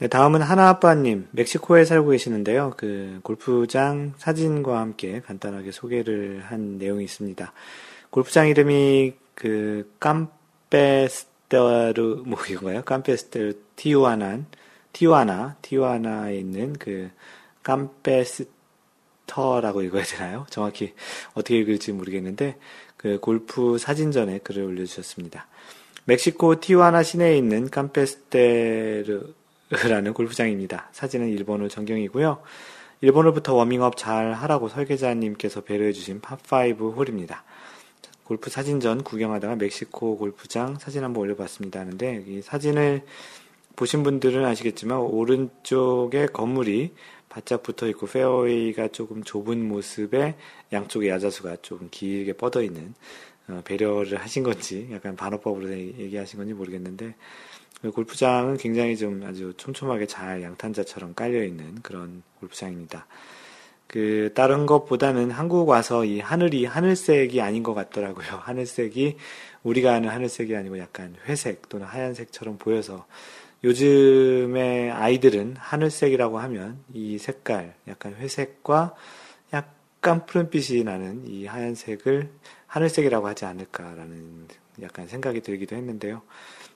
[0.02, 2.72] 네, 다음은 하나아빠님, 멕시코에 살고 계시는데요.
[2.78, 7.52] 그 골프장 사진과 함께 간단하게 소개를 한 내용이 있습니다.
[8.10, 12.84] 골프장 이름이 그 깜페스테르 뭐 이건가요?
[12.84, 14.46] 깜페스테르 티우아난
[14.94, 17.12] 티우아나 티우아나에 있는 그
[17.64, 20.46] 깜페스터라고 읽어야 되나요?
[20.50, 20.94] 정확히
[21.34, 22.56] 어떻게 읽을지 모르겠는데
[22.96, 25.48] 그 골프 사진전에 글을 올려주셨습니다.
[26.06, 29.34] 멕시코 티우아나 시내에 있는 깜페스테르
[29.70, 30.90] 라는 골프장입니다.
[30.92, 32.42] 사진은 일본어 전경이고요.
[33.02, 37.44] 일본어부터 워밍업 잘 하라고 설계자님께서 배려해주신 팝5 홀입니다.
[38.24, 43.04] 골프 사진 전 구경하다가 멕시코 골프장 사진 한번 올려봤습니다 하는데 이 사진을
[43.76, 46.94] 보신 분들은 아시겠지만 오른쪽에 건물이
[47.30, 50.36] 바짝 붙어 있고 페어웨이가 조금 좁은 모습에
[50.74, 53.29] 양쪽에 야자수가 좀 길게 뻗어 있는 어,
[53.64, 57.16] 배려를 하신 건지 약간 반어법으로 얘기하신 건지 모르겠는데
[57.94, 63.08] 골프장은 굉장히 좀 아주 촘촘하게 잘 양탄자처럼 깔려 있는 그런 골프장입니다.
[63.88, 68.28] 그, 다른 것보다는 한국 와서 이 하늘이 하늘색이 아닌 것 같더라고요.
[68.44, 69.18] 하늘색이
[69.64, 73.08] 우리가 아는 하늘색이 아니고 약간 회색 또는 하얀색처럼 보여서
[73.64, 78.94] 요즘의 아이들은 하늘색이라고 하면 이 색깔, 약간 회색과
[79.54, 82.30] 약간 푸른빛이 나는 이 하얀색을
[82.70, 84.48] 하늘색이라고 하지 않을까라는
[84.82, 86.22] 약간 생각이 들기도 했는데요.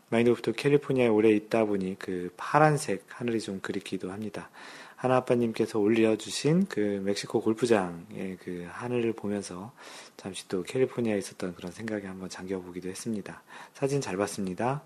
[0.10, 4.50] 마인드부터 캘리포니아에 오래 있다 보니 그 파란색 하늘이 좀 그립기도 합니다.
[4.96, 9.72] 하나 아빠님께서 올려주신 그 멕시코 골프장의 그 하늘을 보면서
[10.18, 13.44] 잠시 또 캘리포니아에 있었던 그런 생각에 한번 잠겨보기도 했습니다.
[13.74, 14.82] 사진 잘 봤습니다.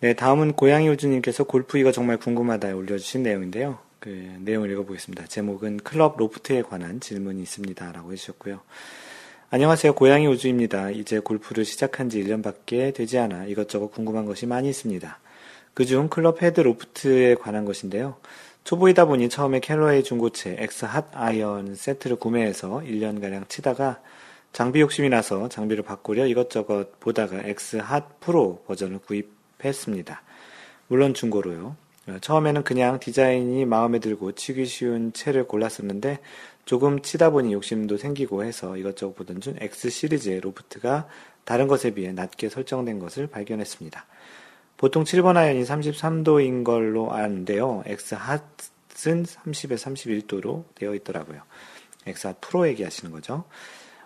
[0.00, 3.78] 네, 다음은 고양이 우주님께서 골프 이거 정말 궁금하다 올려주신 내용인데요.
[4.00, 4.08] 그
[4.40, 5.26] 내용을 읽어보겠습니다.
[5.26, 7.90] 제목은 클럽 로프트에 관한 질문이 있습니다.
[7.92, 8.60] 라고 해주셨고요.
[9.50, 9.94] 안녕하세요.
[9.94, 10.90] 고양이 우주입니다.
[10.90, 15.18] 이제 골프를 시작한 지 1년밖에 되지 않아 이것저것 궁금한 것이 많이 있습니다.
[15.72, 18.16] 그중 클럽 헤드 로프트에 관한 것인데요.
[18.64, 24.02] 초보이다 보니 처음에 캘러웨이 중고채 X Hot 아이언 세트를 구매해서 1년가량 치다가
[24.52, 30.20] 장비 욕심이 나서 장비를 바꾸려 이것저것 보다가 X Hot Pro 버전을 구입했습니다.
[30.88, 31.74] 물론 중고로요.
[32.20, 36.18] 처음에는 그냥 디자인이 마음에 들고 치기 쉬운 채를 골랐었는데
[36.64, 41.08] 조금 치다 보니 욕심도 생기고 해서 이것저것 보던 중 X 시리즈의 로프트가
[41.44, 44.06] 다른 것에 비해 낮게 설정된 것을 발견했습니다.
[44.76, 47.82] 보통 7번 아이언이 33도인 걸로 아는데요.
[47.86, 48.42] X 핫은
[49.24, 51.40] 30에 31도로 되어 있더라고요.
[52.06, 53.44] X Hot Pro 얘기하시는 거죠.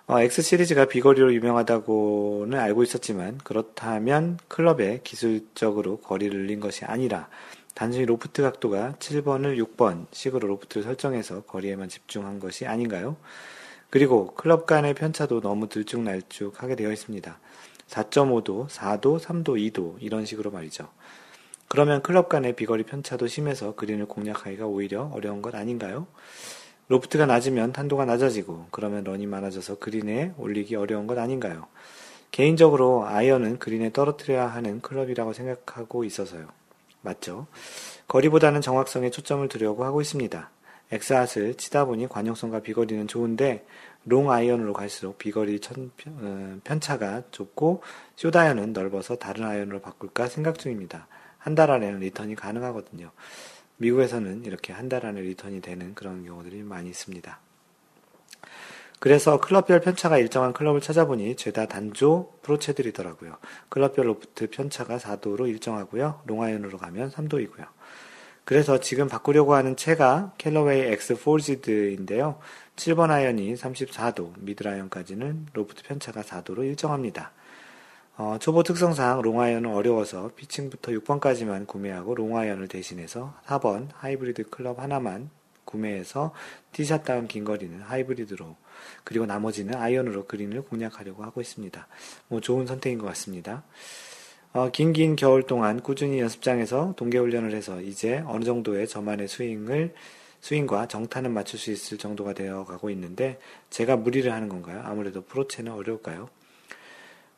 [0.07, 7.29] 어, X 시리즈가 비거리로 유명하다고는 알고 있었지만 그렇다면 클럽에 기술적으로 거리를 늘린 것이 아니라
[7.75, 13.17] 단순히 로프트 각도가 7번을 6번 식으로 로프트를 설정해서 거리에만 집중한 것이 아닌가요?
[13.91, 17.39] 그리고 클럽 간의 편차도 너무 들쭉날쭉 하게 되어 있습니다.
[17.89, 20.89] 4.5도, 4도, 3도, 2도 이런 식으로 말이죠.
[21.69, 26.07] 그러면 클럽 간의 비거리 편차도 심해서 그린을 공략하기가 오히려 어려운 것 아닌가요?
[26.89, 31.67] 로프트가 낮으면 탄도가 낮아지고 그러면 런이 많아져서 그린에 올리기 어려운 것 아닌가요?
[32.31, 36.49] 개인적으로 아이언은 그린에 떨어뜨려야 하는 클럽이라고 생각하고 있어서요.
[37.03, 37.47] 맞죠?
[38.09, 40.51] 거리보다는 정확성에 초점을 두려고 하고 있습니다.
[40.91, 43.67] 엑스핫을 치다 보니 관용성과 비거리는 좋은데
[44.05, 47.83] 롱 아이언으로 갈수록 비거리 천, 어, 편차가 좁고
[48.17, 51.07] 숏아이언은 넓어서 다른 아이언으로 바꿀까 생각 중입니다.
[51.39, 53.11] 한 달 안에는 return이 가능하거든요.
[53.79, 57.41] 미국에서는 이렇게 한 달 안에 return이 되는 그런 경우들이 많이 있습니다.
[59.03, 63.37] 그래서 클럽별 편차가 일정한 클럽을 찾아보니 죄다 단조 프로체들이더라고요.
[63.69, 66.21] 클럽별 로프트 편차가 4도로 일정하고요.
[66.25, 67.67] 롱아이언으로 가면 3도이고요.
[68.45, 72.39] 그래서 지금 바꾸려고 하는 채가 캘러웨이 X Forged인데요.
[72.77, 77.33] 7번 아이언이 34도, 미드 아이언까지는 로프트 편차가 4도로 일정합니다.
[78.17, 85.29] 어, 초보 특성상 롱아이언은 어려워서 피칭부터 6번까지만 구매하고 롱아이언을 대신해서 4번 하이브리드 클럽 하나만
[85.65, 86.33] 구매해서
[86.73, 88.57] 티샷 다음 긴 거리는 하이브리드로
[89.05, 91.87] 그리고 나머지는 아이언으로 그린을 공략하려고 하고 있습니다.
[92.29, 93.63] 뭐 좋은 선택인 것 같습니다.
[94.53, 99.95] 어, 긴긴 겨울 동안 꾸준히 연습장에서 동계훈련을 해서 이제 어느 정도의 저만의 스윙을
[100.43, 103.39] 스윙과 정타는 맞출 수 있을 정도가 되어 가고 있는데
[103.71, 104.83] 제가 무리를 하는 건가요?
[104.85, 106.29] 아무래도 프로체는 어려울까요?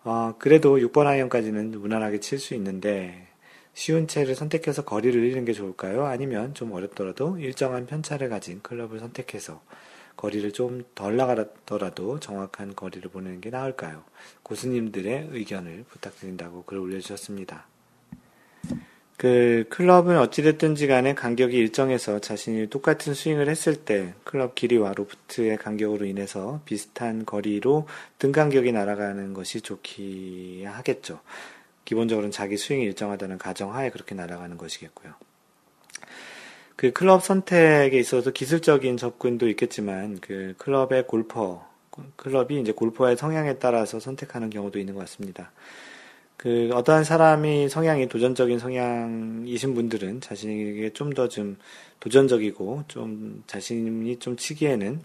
[0.04, 3.28] 어, 그래도 6번 아이언까지는 무난하게 칠 수 있는데
[3.74, 6.06] 쉬운 채를 선택해서 거리를 잃는 게 좋을까요?
[6.06, 9.62] 아니면 좀 어렵더라도 일정한 편차를 가진 클럽을 선택해서
[10.16, 14.04] 거리를 좀 덜 나가더라도 정확한 거리를 보내는 게 나을까요?
[14.44, 17.66] 고수님들의 의견을 부탁드린다고 글을 올려주셨습니다.
[19.16, 26.04] 그 클럽은 어찌됐든지 간에 간격이 일정해서 자신이 똑같은 스윙을 했을 때 클럽 길이와 로프트의 간격으로
[26.04, 27.86] 인해서 비슷한 거리로
[28.18, 31.20] 등 간격이 날아가는 것이 좋기 하겠죠.
[31.84, 35.14] 기본적으로는 자기 스윙이 일정하다는 가정하에 그렇게 날아가는 것이겠고요.
[36.76, 41.74] 그 클럽 선택에 있어서 기술적인 접근도 있겠지만 그 클럽의 골퍼
[42.16, 45.52] 클럽이 이제 골퍼의 성향에 따라서 선택하는 경우도 있는 것 같습니다.
[46.36, 51.56] 그 어떠한 사람이 성향이 도전적인 성향이신 분들은 자신에게 좀 더좀 좀
[52.00, 55.00] 도전적이고 좀 자신이 좀 치기에는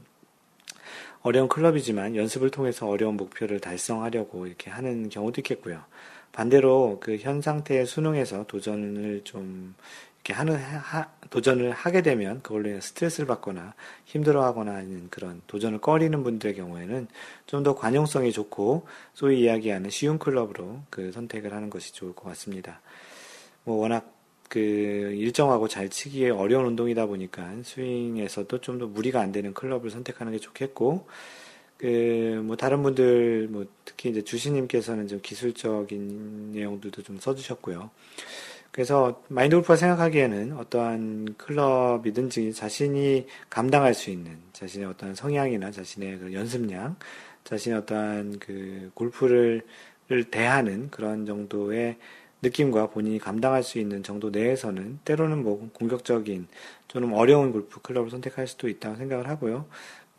[1.22, 5.84] 어려운 클럽이지만 연습을 통해서 어려운 목표를 달성하려고 이렇게 하는 경우도 있겠고요.
[6.32, 9.76] 반대로 그 현 상태의 수능에서 도전을 좀
[10.18, 13.74] 이렇게 하는 하, 도전을 하게 되면 그걸로 인해 스트레스를 받거나
[14.06, 17.08] 힘들어하거나 하는 그런 도전을 꺼리는 분들의 경우에는
[17.48, 22.82] 좀 더 관용성이 좋고 소위 이야기하는 쉬운 클럽으로 그 선택을 하는 것이 좋을 것 같습니다.
[23.64, 24.14] 뭐 워낙
[24.50, 30.32] 그 일정하고 잘 치기에 어려운 운동이다 보니까 스윙에서도 좀 더 무리가 안 되는 클럽을 선택하는
[30.34, 31.08] 게 좋겠고
[31.80, 37.92] 그 뭐 다른 분들 뭐 특히 이제 주시님께서는 좀 기술적인 내용들도 좀 써주셨고요.
[38.72, 46.34] 그래서 마인드 골프가 생각하기에는 어떠한 클럽이든지 자신이 감당할 수 있는 자신의 어떠한 성향이나 자신의 그
[46.34, 46.96] 연습량,
[47.44, 49.64] 자신의 어떠한 그 골프를
[50.32, 51.98] 대하는 그런 정도의
[52.42, 56.48] 느낌과 본인이 감당할 수 있는 정도 내에서는 때로는 뭐 공격적인
[56.88, 59.68] 좀 어려운 골프 클럽을 선택할 수도 있다고 생각을 하고요.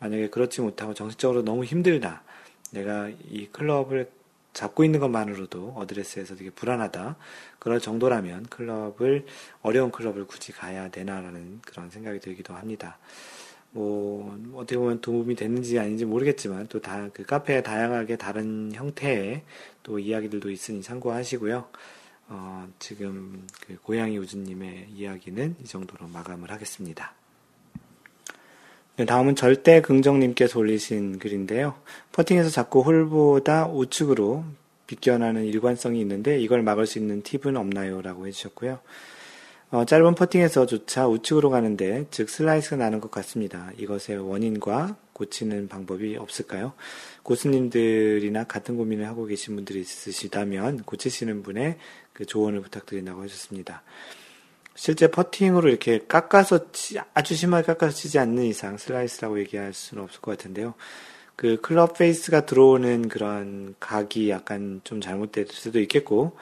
[0.01, 2.23] 만약에 그렇지 못하고 정신적으로 너무 힘들다.
[2.71, 4.09] 내가 이 클럽을
[4.53, 7.15] 잡고 있는 것만으로도 어드레스에서 되게 불안하다.
[7.59, 9.25] 그럴 정도라면 클럽을,
[9.61, 12.97] 어려운 클럽을 굳이 가야 되나라는 그런 생각이 들기도 합니다.
[13.71, 19.43] 뭐, 어떻게 보면 도움이 됐는지 아닌지 모르겠지만, 또 다, 그 카페에 다양하게 다른 형태의
[19.83, 21.69] 또 이야기들도 있으니 참고하시고요.
[22.27, 27.20] 어, 지금 그 고양이 우주님의 이야기는 이 정도로 마감을 하겠습니다.
[29.01, 31.73] 네, 다음은 절대 긍정님께서 올리신 글인데요.
[32.11, 34.43] 퍼팅에서 자꾸 홀보다 우측으로
[34.85, 38.03] 비껴나는 일관성이 있는데 이걸 막을 수 있는 팁은 없나요?
[38.03, 38.79] 라고 해주셨고요.
[39.71, 43.71] 어, 짧은 퍼팅에서조차 우측으로 가는데 즉 슬라이스가 나는 것 같습니다.
[43.79, 46.73] 이것의 원인과 고치는 방법이 없을까요?
[47.23, 51.79] 고수님들이나 같은 고민을 하고 계신 분들이 있으시다면 고치시는 분의
[52.13, 53.81] 그 조언을 부탁드린다고 하셨습니다.
[54.75, 60.21] 실제 퍼팅으로 이렇게 깎아서 치, 아주 심하게 깎아서 치지 않는 이상 슬라이스라고 얘기할 수는 없을
[60.21, 60.73] 것 같은데요.
[61.35, 66.37] 그 클럽 페이스가 들어오는 그런 각이 약간 좀 잘못될 수도 있겠고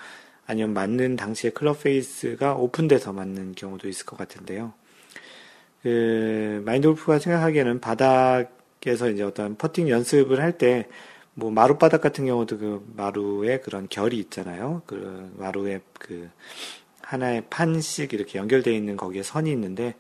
[0.46, 4.74] 아니면 맞는 당시에 클럽 페이스가 오픈돼서 맞는 경우도 있을 것 같은데요.
[5.84, 10.88] 그 마인드 골프가 생각하기에는 바닥에서 이제 어떤 퍼팅 연습을 할 때
[11.40, 14.82] 뭐 마루 바닥 같은 경우도 그 마루에 그런 결이 있잖아요.
[14.86, 16.30] 그 마루에 그
[17.10, 19.96] 하나의 판씩 이렇게 연결되어 있는 거기에 선이 있는데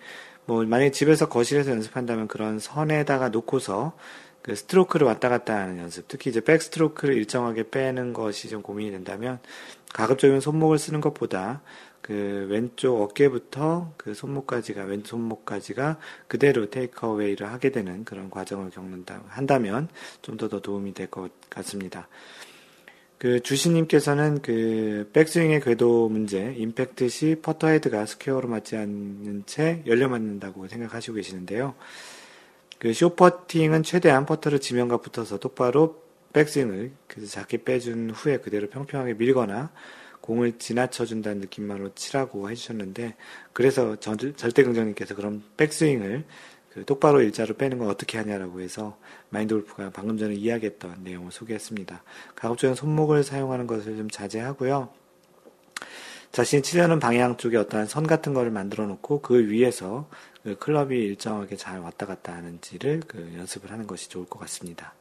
[0.45, 3.93] 뭐 만약에 집에서 거실에서 연습한다면 그런 선에다가 놓고서
[4.41, 9.39] 그 스트로크를 왔다 갔다 하는 연습, 특히 이제 백스트로크를 일정하게 빼는 것이 좀 고민이 된다면
[9.93, 11.61] 가급적이면 손목을 쓰는 것보다
[12.01, 19.89] 그 왼쪽 어깨부터 그 손목까지가 왼손목까지가 그대로 takeaway를 하게 되는 그런 과정을 겪는다 한다면
[20.21, 22.07] 좀 더 더 도움이 될 것 같습니다.
[23.19, 30.07] 그 주시님께서는 그 백스윙의 궤도 문제, 임팩트 시 퍼터 헤드가 스퀘어로 맞지 않는 채 열려
[30.07, 31.75] 맞는다고 생각하시고 계시는데요.
[32.79, 36.01] 그 쇼퍼팅은 최대한 퍼터를 지면과 붙어서 똑바로
[36.31, 39.73] 백스윙을 그 작게 빼준 후에 그대로 평평하게 밀거나
[40.21, 43.15] 공을 지나쳐준다는 느낌만으로 치라고 해주셨는데
[43.51, 46.23] 그래서 전, 절대 긍정님께서 그럼 백스윙을
[46.73, 48.97] 그 똑바로 일자로 빼는 건 어떻게 하냐라고 해서
[49.29, 52.03] 마인드 골프가 방금 전에 이야기했던 내용을 소개했습니다.
[52.35, 54.89] 가급적이면 손목을 사용하는 것을 좀 자제하고요.
[56.31, 60.07] 자신이 치려는 방향 쪽에 어떠한 선 같은 거를 만들어 놓고 그 위에서
[60.43, 64.93] 그 클럽이 일정하게 잘 왔다 갔다 하는지를 그 연습을 하는 것이 좋을 것 같습니다.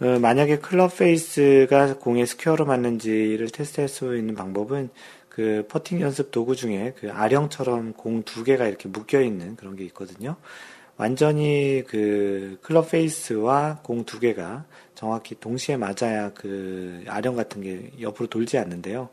[0.00, 4.90] 어, 만약에 클럽 페이스가 공에 스퀘어로 맞는지를 테스트할 수 있는 방법은
[5.34, 9.82] 그 퍼팅 연습 도구 중에 그 아령처럼 공 두 개가 이렇게 묶여 있는 그런 게
[9.86, 10.36] 있거든요.
[10.96, 18.28] 완전히 그 클럽 페이스와 공 두 개가 정확히 동시에 맞아야 그 아령 같은 게 옆으로
[18.28, 19.08] 돌지 않는데요.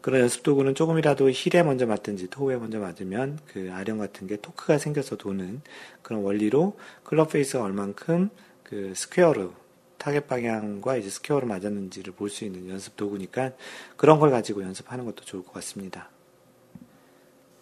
[0.00, 4.78] 그런 연습 도구는 조금이라도 heel에 먼저 맞든지 toe에 먼저 맞으면 그 아령 같은 게 토크가
[4.78, 5.60] 생겨서 도는
[6.00, 8.30] 그런 원리로 클럽 페이스가 얼만큼
[8.62, 9.52] 그 스퀘어로
[9.98, 13.52] 타겟 방향과 이제 스퀘어로 맞았는지를 볼 수 있는 연습 도구니까
[13.96, 16.08] 그런 걸 가지고 연습하는 것도 좋을 것 같습니다.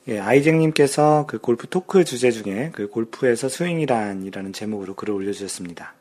[0.09, 5.95] 예, 아이쟁님께서 그 골프 talk 주제 중에 그 골프에서 스윙이란이라는 제목으로 글을 올려주셨습니다.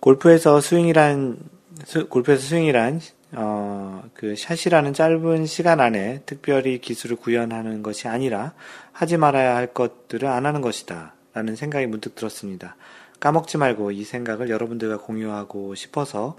[0.00, 1.38] 골프에서 스윙이란,
[1.84, 3.00] 스, 골프에서 스윙이란,
[3.32, 8.54] 어, 그 샷이라는 짧은 시간 안에 특별히 기술을 구현하는 것이 아니라
[8.92, 11.14] 하지 말아야 할 것들을 안 하는 것이다.
[11.32, 12.76] 라는 생각이 문득 들었습니다.
[13.24, 16.36] 까먹지 말고 이 생각을 여러분들과 공유하고 싶어서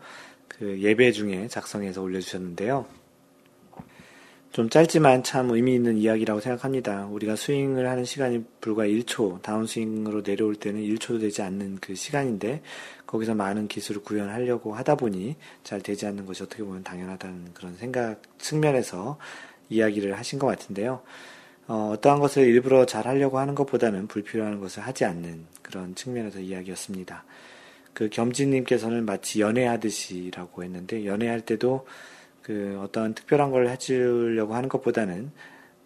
[0.48, 2.86] 그 예배 중에 작성해서 올려주셨는데요.
[4.52, 7.08] 좀 짧지만 참 의미 있는 이야기라고 생각합니다.
[7.08, 12.62] 우리가 스윙을 하는 시간이 불과 1초, 다운스윙으로 내려올 때는 1초도 되지 않는 그 시간인데,
[13.08, 18.22] 거기서 많은 기술을 구현하려고 하다 보니 잘 되지 않는 것이 어떻게 보면 당연하다는 그런 생각
[18.38, 19.18] 측면에서
[19.70, 21.02] 이야기를 하신 것 같은데요.
[21.68, 27.24] 어, 떠한 것을 일부러 잘 하려고 하는 것보다는 불필요한 것을 하지 않는 그런 측면에서 이야기였습니다.
[27.94, 31.88] 그 겸지님께서는 마치 연애하듯이라고 했는데 연애할 때도
[32.42, 35.32] 그 어떤 특별한 걸 해주려고 하는 것보다는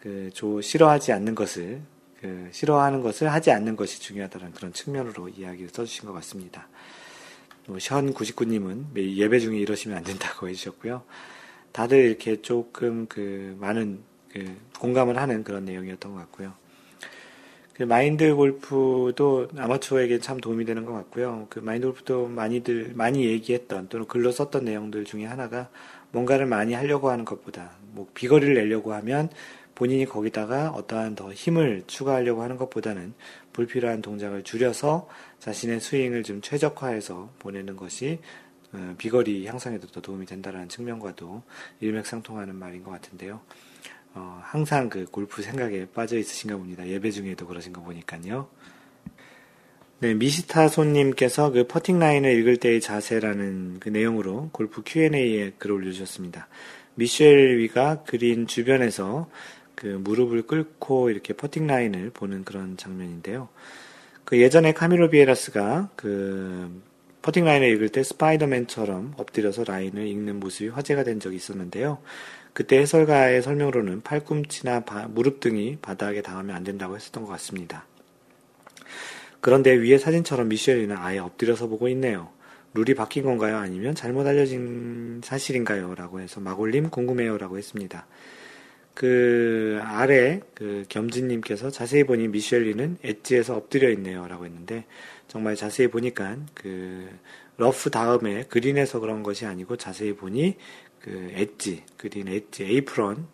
[0.02, 1.82] 그 조, 싫어하지 않는 것을
[2.20, 6.68] 그 싫어하는 것을 하지 않는 것이 중요하다는 그런 측면으로 이야기를 써주신 것 같습니다.
[7.68, 11.04] 뭐션 99님은 예배 중에 이러시면 안 된다고 해주셨고요.
[11.72, 16.54] 다들 이렇게 조금 그 많은 그 공감을 하는 그런 내용이었던 것 같고요.
[17.74, 21.48] 그 마인드 골프도 아마추어에게 참 도움이 되는 것 같고요.
[21.50, 25.70] 그 마인드 골프도 많이들 많이 얘기했던 또는 글로 썼던 내용들 중에 하나가
[26.12, 29.30] 뭔가를 많이 하려고 하는 것보다 뭐 비거리를 내려고 하면
[29.76, 33.14] 본인이 거기다가 어떠한 더 힘을 추가하려고 하는 것보다는
[33.54, 35.08] 불필요한 동작을 줄여서
[35.40, 38.20] 자신의 스윙을 좀 최적화해서 보내는 것이
[38.74, 41.44] 어, 비거리 향상에도 더 도움이 된다는 측면과도
[41.80, 43.40] 일맥상통하는 말인 것 같은데요.
[44.14, 46.88] 어, 항상 그 골프 생각에 빠져 있으신가 봅니다.
[46.88, 48.50] 예배 중에도 그러신 거 보니까요.
[50.02, 56.48] 네, 미시타 손님께서 그 퍼팅 라인을 읽을 때의 자세라는 그 내용으로 골프 Q&A에 글을 올려주셨습니다.
[56.96, 59.30] 미셸 위가 그린 주변에서
[59.76, 63.50] 그 무릎을 꿇고 이렇게 퍼팅 라인을 보는 그런 장면인데요.
[64.24, 66.82] 그 예전에 카밀로 비예가스가 그
[67.22, 72.00] 퍼팅 라인을 읽을 때 스파이더맨처럼 엎드려서 라인을 읽는 모습이 화제가 된 적이 있었는데요.
[72.54, 77.86] 그때 해설가의 설명으로는 팔꿈치나 바, 무릎 등이 바닥에 닿으면 안 된다고 했었던 것 같습니다.
[79.42, 82.30] 그런데 위에 사진처럼 미셸 위는 아예 엎드려서 보고 있네요.
[82.74, 83.58] 룰이 바뀐 건가요?
[83.58, 85.96] 아니면 잘못 알려진 사실인가요?
[85.96, 87.38] 라고 해서 마골님 궁금해요.
[87.38, 88.06] 라고 했습니다.
[88.94, 94.28] 그 아래 그 겸진님께서 자세히 보니 미셸 위는 edge에서 엎드려 있네요.
[94.28, 94.86] 라고 했는데
[95.28, 97.08] 정말 자세히 보니까 그
[97.58, 100.58] 러프 다음에 그린에서 그런 것이 아니고 자세히 보니
[101.00, 103.28] 그 엣지, 그린 엣지, 에이프런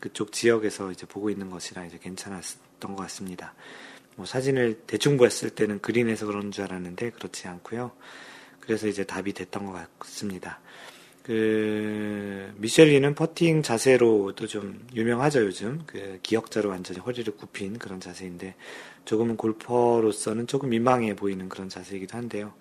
[0.00, 3.54] 그쪽 지역에서 이제 보고 있는 것이라 이제 괜찮았던 것 같습니다.
[4.16, 7.92] 뭐 사진을 대충 보았을 때는 그린에서 그런 줄 알았는데 그렇지 않고요.
[8.60, 10.60] 그래서 이제 답이 됐던 것 같습니다.
[11.22, 18.56] 그 미셸리는 퍼팅 자세로도 좀 유명하죠 요즘 그 기역자로 완전히 허리를 굽힌 그런 자세인데
[19.04, 22.52] 조금은 골퍼로서는 조금 민망해 보이는 그런 자세이기도 한데요.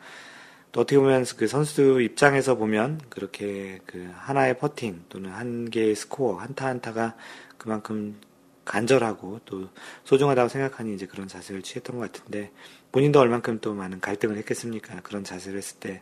[0.72, 6.38] 또 어떻게 보면 그 선수 입장에서 보면 그렇게 그 하나의 퍼팅 또는 한 개의 스코어
[6.38, 7.16] 한타 한타가
[7.58, 8.16] 그만큼
[8.64, 9.70] 간절하고 또
[10.06, 12.52] 소중하다고 생각하니 이제 그런 자세를 취했던 것 같은데
[12.92, 15.02] 본인도 얼만큼 또 많은 갈등을 했겠습니까?
[15.02, 16.02] 그런 자세를 했을 때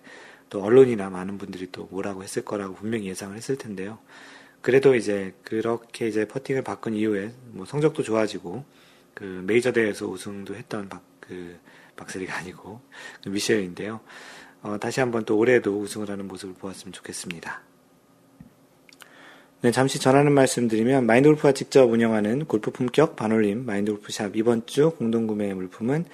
[0.50, 4.00] 또 언론이나 많은 분들이 또 뭐라고 했을 거라고 분명히 예상을 했을 텐데요.
[4.62, 8.66] 그래도 이제 그렇게 이제 퍼팅을 바꾼 이후에 뭐 성적도 좋아지고
[9.14, 11.58] 그 메이저 대회에서 우승도 했던 박, 그
[11.96, 12.82] 박세리가 아니고
[13.24, 14.02] 그 미셸인데요.
[14.62, 17.62] 어, 다시 한번 또 올해도 우승을 하는 모습을 보았으면 좋겠습니다.
[19.62, 25.28] 네, 잠시 전하는 말씀 드리면 마인드골프가 직접 운영하는 골프 품격 반올림 마인드골프샵 이번 주 공동
[25.28, 26.05] 구매 물품은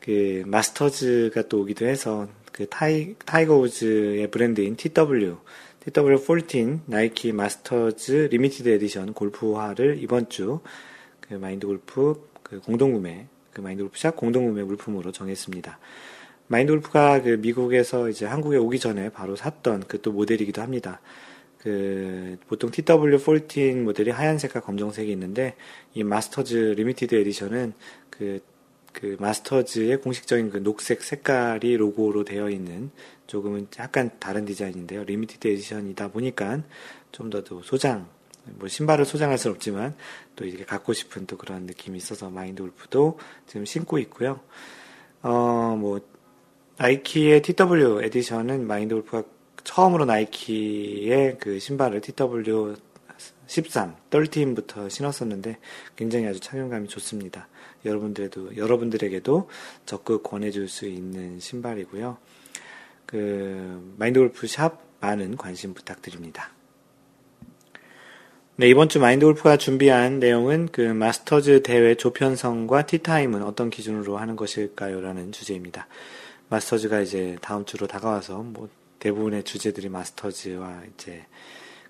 [0.00, 5.36] 그 마스터즈가 또 오기도 해서 그 타이, 타이거 우즈의 브랜드인 TW,
[5.84, 10.60] TW14 나이키 마스터즈 limited edition 골프화를 이번 주
[11.28, 15.78] 그 마인드 골프 그 공동 구매, 그 마인드 골프샵 공동 구매 물품으로 정했습니다.
[16.48, 21.00] 마인드 골프가 그 미국에서 이제 한국에 오기 전에 바로 샀던 그 또 모델이기도 합니다.
[21.58, 25.56] 그 보통 TW14 모델이 하얀색과 검정색이 있는데
[25.94, 27.72] 이 마스터즈 limited edition은
[28.10, 28.40] 그,
[28.92, 32.90] 그 마스터즈의 공식적인 그 녹색 색깔이 로고로 되어 있는
[33.26, 35.02] 조금은 약간 다른 디자인인데요.
[35.04, 36.62] limited edition이다 보니까
[37.10, 38.08] 좀 더 소장,
[38.44, 39.96] 뭐 신발을 소장할 수는 없지만
[40.36, 44.40] 또 이렇게 갖고 싶은 또 그런 느낌이 있어서 마인드 골프도 지금 신고 있고요.
[45.22, 46.00] 어, 뭐,
[46.78, 49.22] 나이키의 TW 에디션은 마인드 골프가
[49.64, 52.76] 처음으로 나이키의 그 신발을 TW
[53.46, 55.58] 13, 13부터 신었었는데
[55.94, 57.48] 굉장히 아주 착용감이 좋습니다.
[57.84, 59.48] 여러분들에도, 여러분들에게도
[59.86, 62.18] 적극 권해줄 수 있는 신발이고요.
[63.06, 66.50] 그, 마인드 골프 샵 많은 관심 부탁드립니다.
[68.56, 74.34] 네, 이번 주 마인드 골프가 준비한 내용은 그 마스터즈 대회 조편성과 티타임은 어떤 기준으로 하는
[74.34, 75.00] 것일까요?
[75.00, 75.86] 라는 주제입니다.
[76.48, 78.68] 마스터즈가 이제 다음 주로 다가와서 뭐
[78.98, 81.24] 대부분의 주제들이 마스터즈와 이제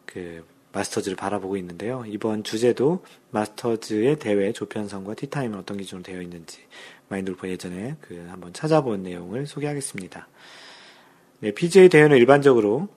[0.04, 2.04] 그 마스터즈를 바라보고 있는데요.
[2.06, 6.60] 이번 주제도 마스터즈의 대회 조편성과 티타임은 어떤 기준으로 되어 있는지
[7.08, 10.28] 마인드골프 예전에 그 한번 찾아본 내용을 소개하겠습니다.
[11.40, 12.88] 네, PGA 대회는 일반적으로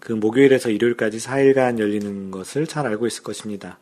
[0.00, 3.78] 그 목요일에서 일요일까지 4일간 열리는 것을 잘 알고 있을 것입니다.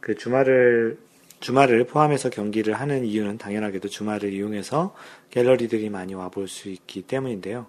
[0.00, 0.98] 그 주말을
[1.42, 4.94] 주말을 포함해서 경기를 하는 이유는 당연하게도 주말을 이용해서
[5.30, 7.66] 갤러리들이 많이 와볼 수 있기 때문인데요.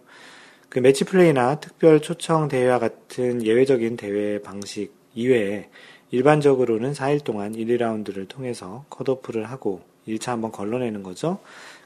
[0.69, 5.69] 그 매치 플레이나 특별 초청 대회와 같은 예외적인 대회 방식 이외에
[6.11, 11.39] 일반적으로는 4일 동안 1, 2라운드를 통해서 컷오프를 하고 1차 한번 걸러내는 거죠.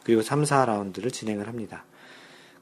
[0.04, 1.86] 그리고 3, 4라운드를 진행을 합니다.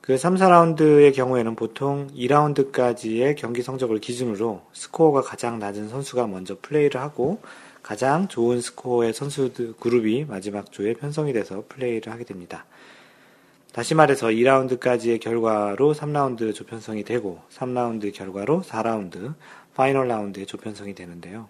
[0.02, 7.02] 그 3, 4라운드의 경우에는 보통 2라운드까지의 경기 성적을 기준으로 스코어가 가장 낮은 선수가 먼저 플레이를
[7.02, 7.42] 하고
[7.86, 12.66] 가장 좋은 스코어의 선수들 그룹이 마지막 조에 편성이 돼서 플레이를 하게 됩니다.
[13.74, 19.36] 다시 말해서 2라운드까지의 결과로 3라운드 조편성이 되고 3라운드 결과로 4라운드
[19.76, 21.48] final 라운드의 조편성이 되는데요.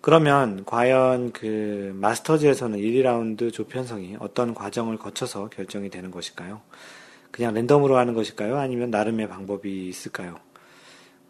[0.00, 6.62] 그러면 과연 그 마스터즈에서는 1, 2라운드 조편성이 어떤 과정을 거쳐서 결정이 되는 것일까요?
[7.30, 8.56] 그냥 랜덤으로 하는 것일까요?
[8.56, 10.36] 아니면 나름의 방법이 있을까요?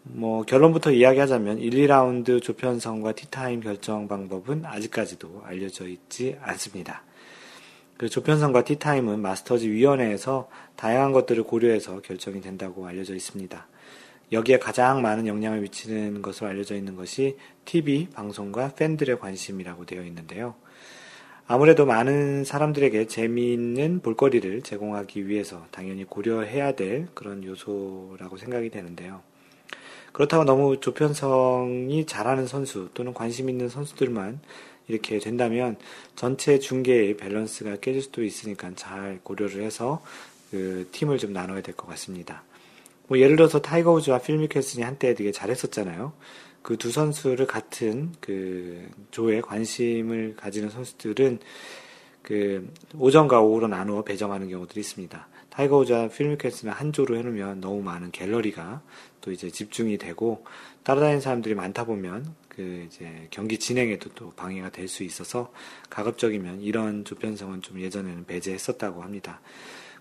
[0.07, 7.03] 뭐 결론부터 이야기하자면 1, 2라운드 조편성과 tee time 결정 방법은 아직까지도 알려져 있지 않습니다.
[7.97, 13.67] 그 조편성과 티타임은 마스터즈 위원회에서 다양한 것들을 고려해서 결정이 된다고 알려져 있습니다.
[14.33, 20.55] 여기에 가장 많은 영향을 미치는 것으로 알려져 있는 것이 TV, 방송과 팬들의 관심이라고 되어 있는데요.
[21.47, 29.23] 아무래도 많은 사람들에게 재미있는 볼거리를 제공하기 위해서 당연히 고려해야 될 그런 요소라고 생각이 되는데요.
[30.15, 34.39] 그렇다고 너무 조편성이 잘하는 선수 또는 관심 있는 선수들만
[34.87, 35.77] 이렇게 된다면
[36.15, 40.03] 전체 중계의 밸런스가 깨질 수도 있으니까 잘 고려를 해서
[40.53, 42.45] 그 팀을 좀 나눠야 될 것 같습니다.
[43.09, 46.13] 뭐 예를 들어서 타이거 우즈와 필 미켈슨이 한때 되게 잘했었잖아요.
[46.63, 51.41] 그 두 선수를 같은 그 조에 관심을 가지는 선수들은
[52.23, 55.29] 그 오전과 오후로 나누어 배정하는 경우들이 있습니다.
[55.55, 58.83] 타이거 우즈와 필 미켈슨을 한 조로 해놓으면 너무 많은 갤러리가
[59.21, 60.45] 또 이제 집중이 되고
[60.83, 65.53] 따라다니는 사람들이 많다 보면 그 이제 경기 진행에도 또 방해가 될 수 있어서
[65.91, 69.41] 가급적이면 이런 조편성은 좀 예전에는 배제했었다고 합니다.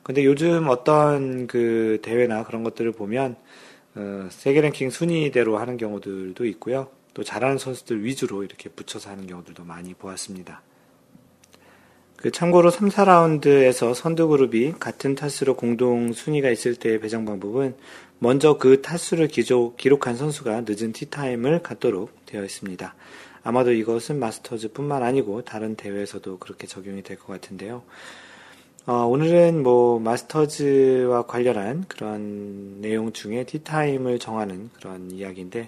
[0.01, 3.35] 근데 요즘 어떤 그 대회나 그런 것들을 보면
[3.95, 6.89] 어, 세계 랭킹 순위대로 하는 경우들도 있고요.
[7.13, 10.63] 또 잘하는 선수들 위주로 이렇게 붙여서 하는 경우들도 많이 보았습니다.
[12.23, 17.75] 그 참고로 3, 4라운드에서 선두 그룹이 같은 타수로 공동 순위가 있을 때의 배정 방법은
[18.19, 22.95] 먼저 그 타수를 기록, 한 선수가 늦은 티타임을 갖도록 되어 있습니다.
[23.43, 27.83] 아마도 이것은 마스터즈 뿐만 아니고 다른 대회에서도 그렇게 적용이 될 것 같은데요.
[28.85, 35.67] 어, 오늘은 뭐 마스터즈와 관련한 그런 내용 중에 티타임을 정하는 그런 이야기인데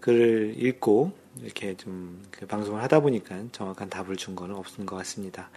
[0.00, 5.50] 글을 읽고 이렇게 좀 그 방송을 하다 보니까 정확한 답을 준 거는 없는 것 같습니다.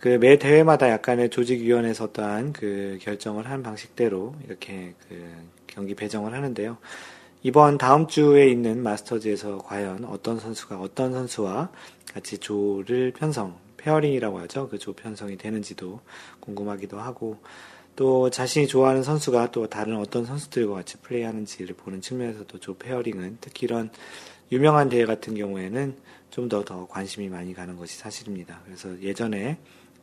[0.00, 5.30] 그 매 대회마다 약간의 조직위원회에서 어떠한 그 결정을 한 방식대로 이렇게 그
[5.66, 6.78] 경기 배정을 하는데요.
[7.42, 11.70] 이번 다음 주에 있는 마스터즈에서 과연 어떤 선수가 어떤 선수와
[12.12, 14.68] 같이 조를 편성, pairing이라고 하죠.
[14.68, 16.00] 그 조 편성이 되는지도
[16.40, 17.38] 궁금하기도 하고
[17.94, 23.66] 또 자신이 좋아하는 선수가 또 다른 어떤 선수들과 같이 플레이하는지를 보는 측면에서도 조 pairing은 특히
[23.66, 23.90] 이런
[24.50, 25.94] 유명한 대회 같은 경우에는
[26.30, 28.60] 좀 더더 더 관심이 많이 가는 것이 사실입니다.
[28.64, 29.58] 그래서 예전에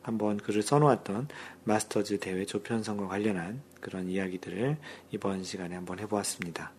[0.08, 1.28] 한번 글을 써놓았던
[1.64, 4.78] 마스터즈 대회 조편성과 관련한 그런 이야기들을
[5.12, 6.72] 이번 시간에 한번 해보았습니다.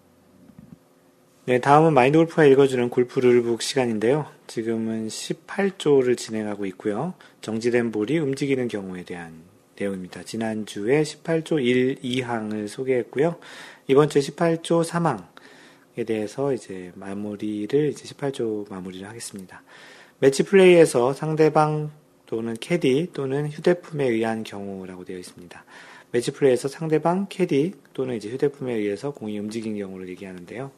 [1.46, 4.26] 네, 다음은 마인드 골프가 읽어주는 골프 룰북 시간인데요.
[4.48, 7.14] 지금은 18조를 진행하고 있고요.
[7.42, 9.44] 정지된 볼이 움직이는 경우에 대한
[9.80, 10.24] 내용입니다.
[10.24, 13.40] 지난주에 18조 1, 2항을 소개했고요.
[13.88, 19.64] 이번 주 18조 3항에 대해서 이제 마무리를, 이제 18조 마무리를 하겠습니다.
[20.20, 21.92] 매치 플레이에서 상대방
[22.30, 25.66] 또는 캐디 또는 휴대품에 의한 경우라고 되어 있습니다.
[26.12, 30.70] 매치 플레이에서 상대방 캐디 또는 이제 휴대품에 의해서 공이 움직인 경우를 얘기하는데요.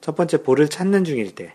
[0.00, 1.54] 첫 번째 볼을 찾는 중일 때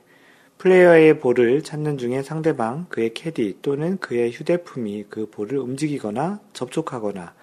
[0.58, 7.34] 플레이어의 볼을 찾는 중에 상대방 그의 캐디 또는 그의 휴대품이 그 볼을 움직이거나 접촉하거나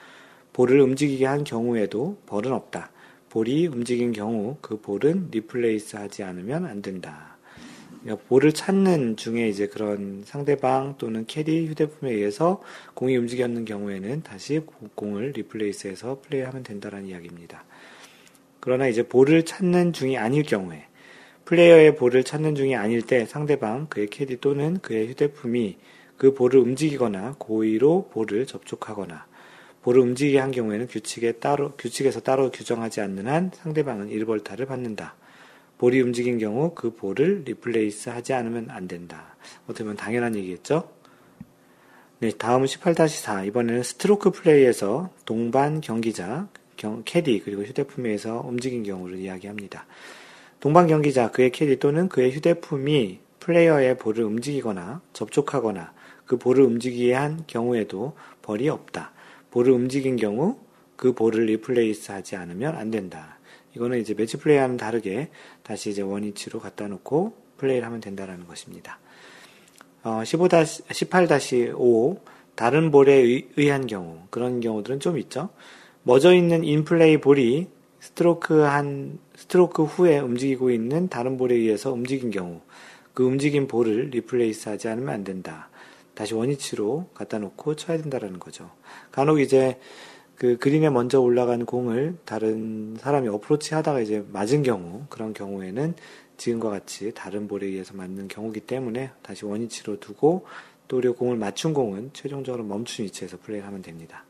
[0.53, 2.91] 볼을 움직이게 한 경우에도 벌은 없다.
[3.31, 7.30] 볼이 움직인 경우 그 볼은 replace 하지 않으면 안 된다.
[8.29, 12.63] 볼을 찾는 중에 이제 그런 상대방 또는 캐디 휴대폰에 의해서
[12.95, 14.61] 공이 움직였는 경우에는 다시
[14.95, 17.65] 공을 리플레이스해서 플레이하면 된다는 이야기입니다.
[18.61, 20.85] 그러나 이제 볼을 찾는 중이 아닐 경우에
[21.45, 25.77] 플레이어의 볼을 찾는 중이 아닐 때 상대방 그의 캐디 또는 그의 휴대품이
[26.17, 29.27] 그 볼을 움직이거나 고의로 볼을 접촉하거나
[29.83, 35.17] 볼을 움직이게 한 경우에는 규칙에 따로 규칙에서 따로 규정하지 않는 한 상대방은 1벌타를 받는다.
[35.81, 39.35] 볼이 움직인 경우 그 볼을 replace 하지 않으면 안 된다.
[39.65, 40.93] 어떻게 보면 당연한 얘기겠죠?
[42.19, 43.47] 네, 다음은 18-4.
[43.47, 49.87] 이번에는 스트로크 플레이에서 동반 경기자, 경, 캐디, 그리고 휴대품에서 움직인 경우를 이야기합니다.
[50.61, 55.95] 동반 경기자, 그의 캐디 또는 그의 휴대품이 플레이어의 볼을 움직이거나 접촉하거나
[56.27, 59.13] 그 볼을 움직이게 한 경우에도 벌이 없다.
[59.51, 60.59] 볼을 움직인 경우
[60.97, 63.41] 그 볼을 replace 하지 않으면 안 된다.
[63.75, 65.31] 이거는 이제 매치 플레이와는 다르게
[65.71, 68.99] 다시 이제 원위치로 갖다 놓고 플레이를 하면 된다라는 것입니다.
[70.03, 72.19] 어, 15 18-5
[72.57, 75.51] 다른 볼에 의한 경우 그런 경우들은 좀 있죠.
[76.03, 77.69] 멎어 있는 인플레이 볼이
[78.01, 82.63] 스트로크 한 스트로크 후에 움직이고 있는 다른 볼에 의해서 움직인 경우
[83.15, 85.69] 그 움직인 볼을 replace 하지 않으면 안 된다.
[86.15, 88.73] 다시 원위치로 갖다 놓고 쳐야 된다라는 거죠.
[89.13, 89.79] 간혹 이제
[90.41, 95.95] 그 그린에 먼저 올라간 공을 다른 사람이 어프로치 하다가 이제 맞은 경우, 그런 경우에는
[96.39, 100.47] 지금과 같이 다른 볼에 의해서 맞는 경우기 때문에 다시 원위치로 두고
[100.89, 104.25] 또 우리가 공을 맞춘 공은 최종적으로 멈춘 위치에서 플레이를 하면 됩니다.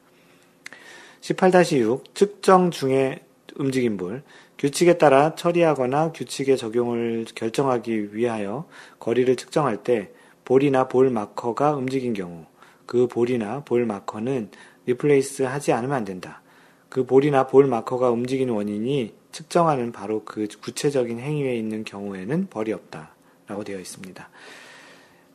[1.20, 3.20] 18-6 측정 중에
[3.54, 4.24] 움직인 볼
[4.58, 8.66] 규칙에 따라 처리하거나 규칙의 적용을 결정하기 위하여
[8.98, 10.10] 거리를 측정할 때
[10.44, 12.46] 볼이나 볼 마커가 움직인 경우
[12.84, 14.50] 그 볼이나 볼 마커는
[14.90, 16.42] replace 하지 않으면 안 된다.
[16.88, 23.14] 그 볼이나 볼 마커가 움직이는 원인이 측정하는 바로 그 구체적인 행위에 있는 경우에는 벌이 없다.
[23.46, 24.28] 라고 되어 있습니다.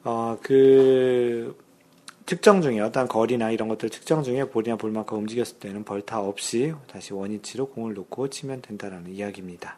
[0.05, 1.57] 어, 그,
[2.25, 7.13] 측정 중에 어떤 거리나 이런 것들 측정 중에 볼이나 볼마커 움직였을 때는 벌타 없이 다시
[7.13, 9.77] 원위치로 공을 놓고 치면 된다라는 이야기입니다.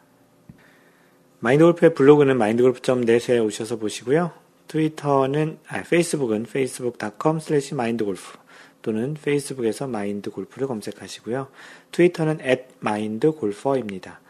[1.40, 4.32] 마인드골프의 블로그는 마인드골프.net에 오셔서 보시고요.
[4.66, 8.38] 트위터는 아, 페이스북은 facebook.com slash mindgolf
[8.82, 11.48] 또는 페이스북에서 마인드 골프를 검색하시고요.
[11.92, 14.20] 트위터는 at mindgolfer입니다.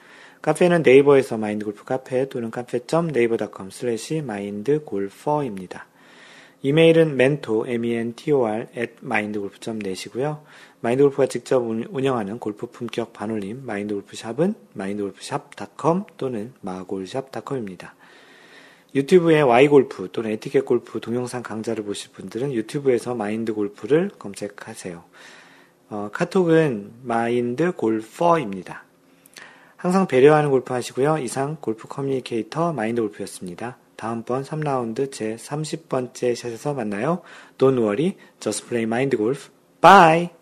[0.42, 5.86] 카페는 네이버에서 마인드 골프 카페 또는 카페.naver.com slash mindgolfer입니다.
[6.62, 10.42] 이메일은 mentor, m-e-n-t-o-r, at mindgolf.net이고요.
[10.80, 17.94] 마인드골프가 직접 운영하는 골프 품격 반올림 마인드골프샵은 마인드골프샵.com 또는 마골샵.com입니다.
[18.95, 25.05] 유튜브에 Y골프 또는 에티켓 골프 동영상 강좌를 보실 분들은 유튜브에서 마인드 골프를 검색하세요.
[25.91, 28.84] 어, 카톡은 마인드 골퍼입니다.
[29.76, 31.18] 항상 배려하는 골프 하시고요.
[31.18, 33.78] 이상 골프 communicator 마인드 골프였습니다.
[33.97, 37.22] 다음번 3라운드 제 30번째 샷에서 만나요.
[37.59, 39.51] Don't worry, just play mind golf.
[39.80, 40.38] Bye!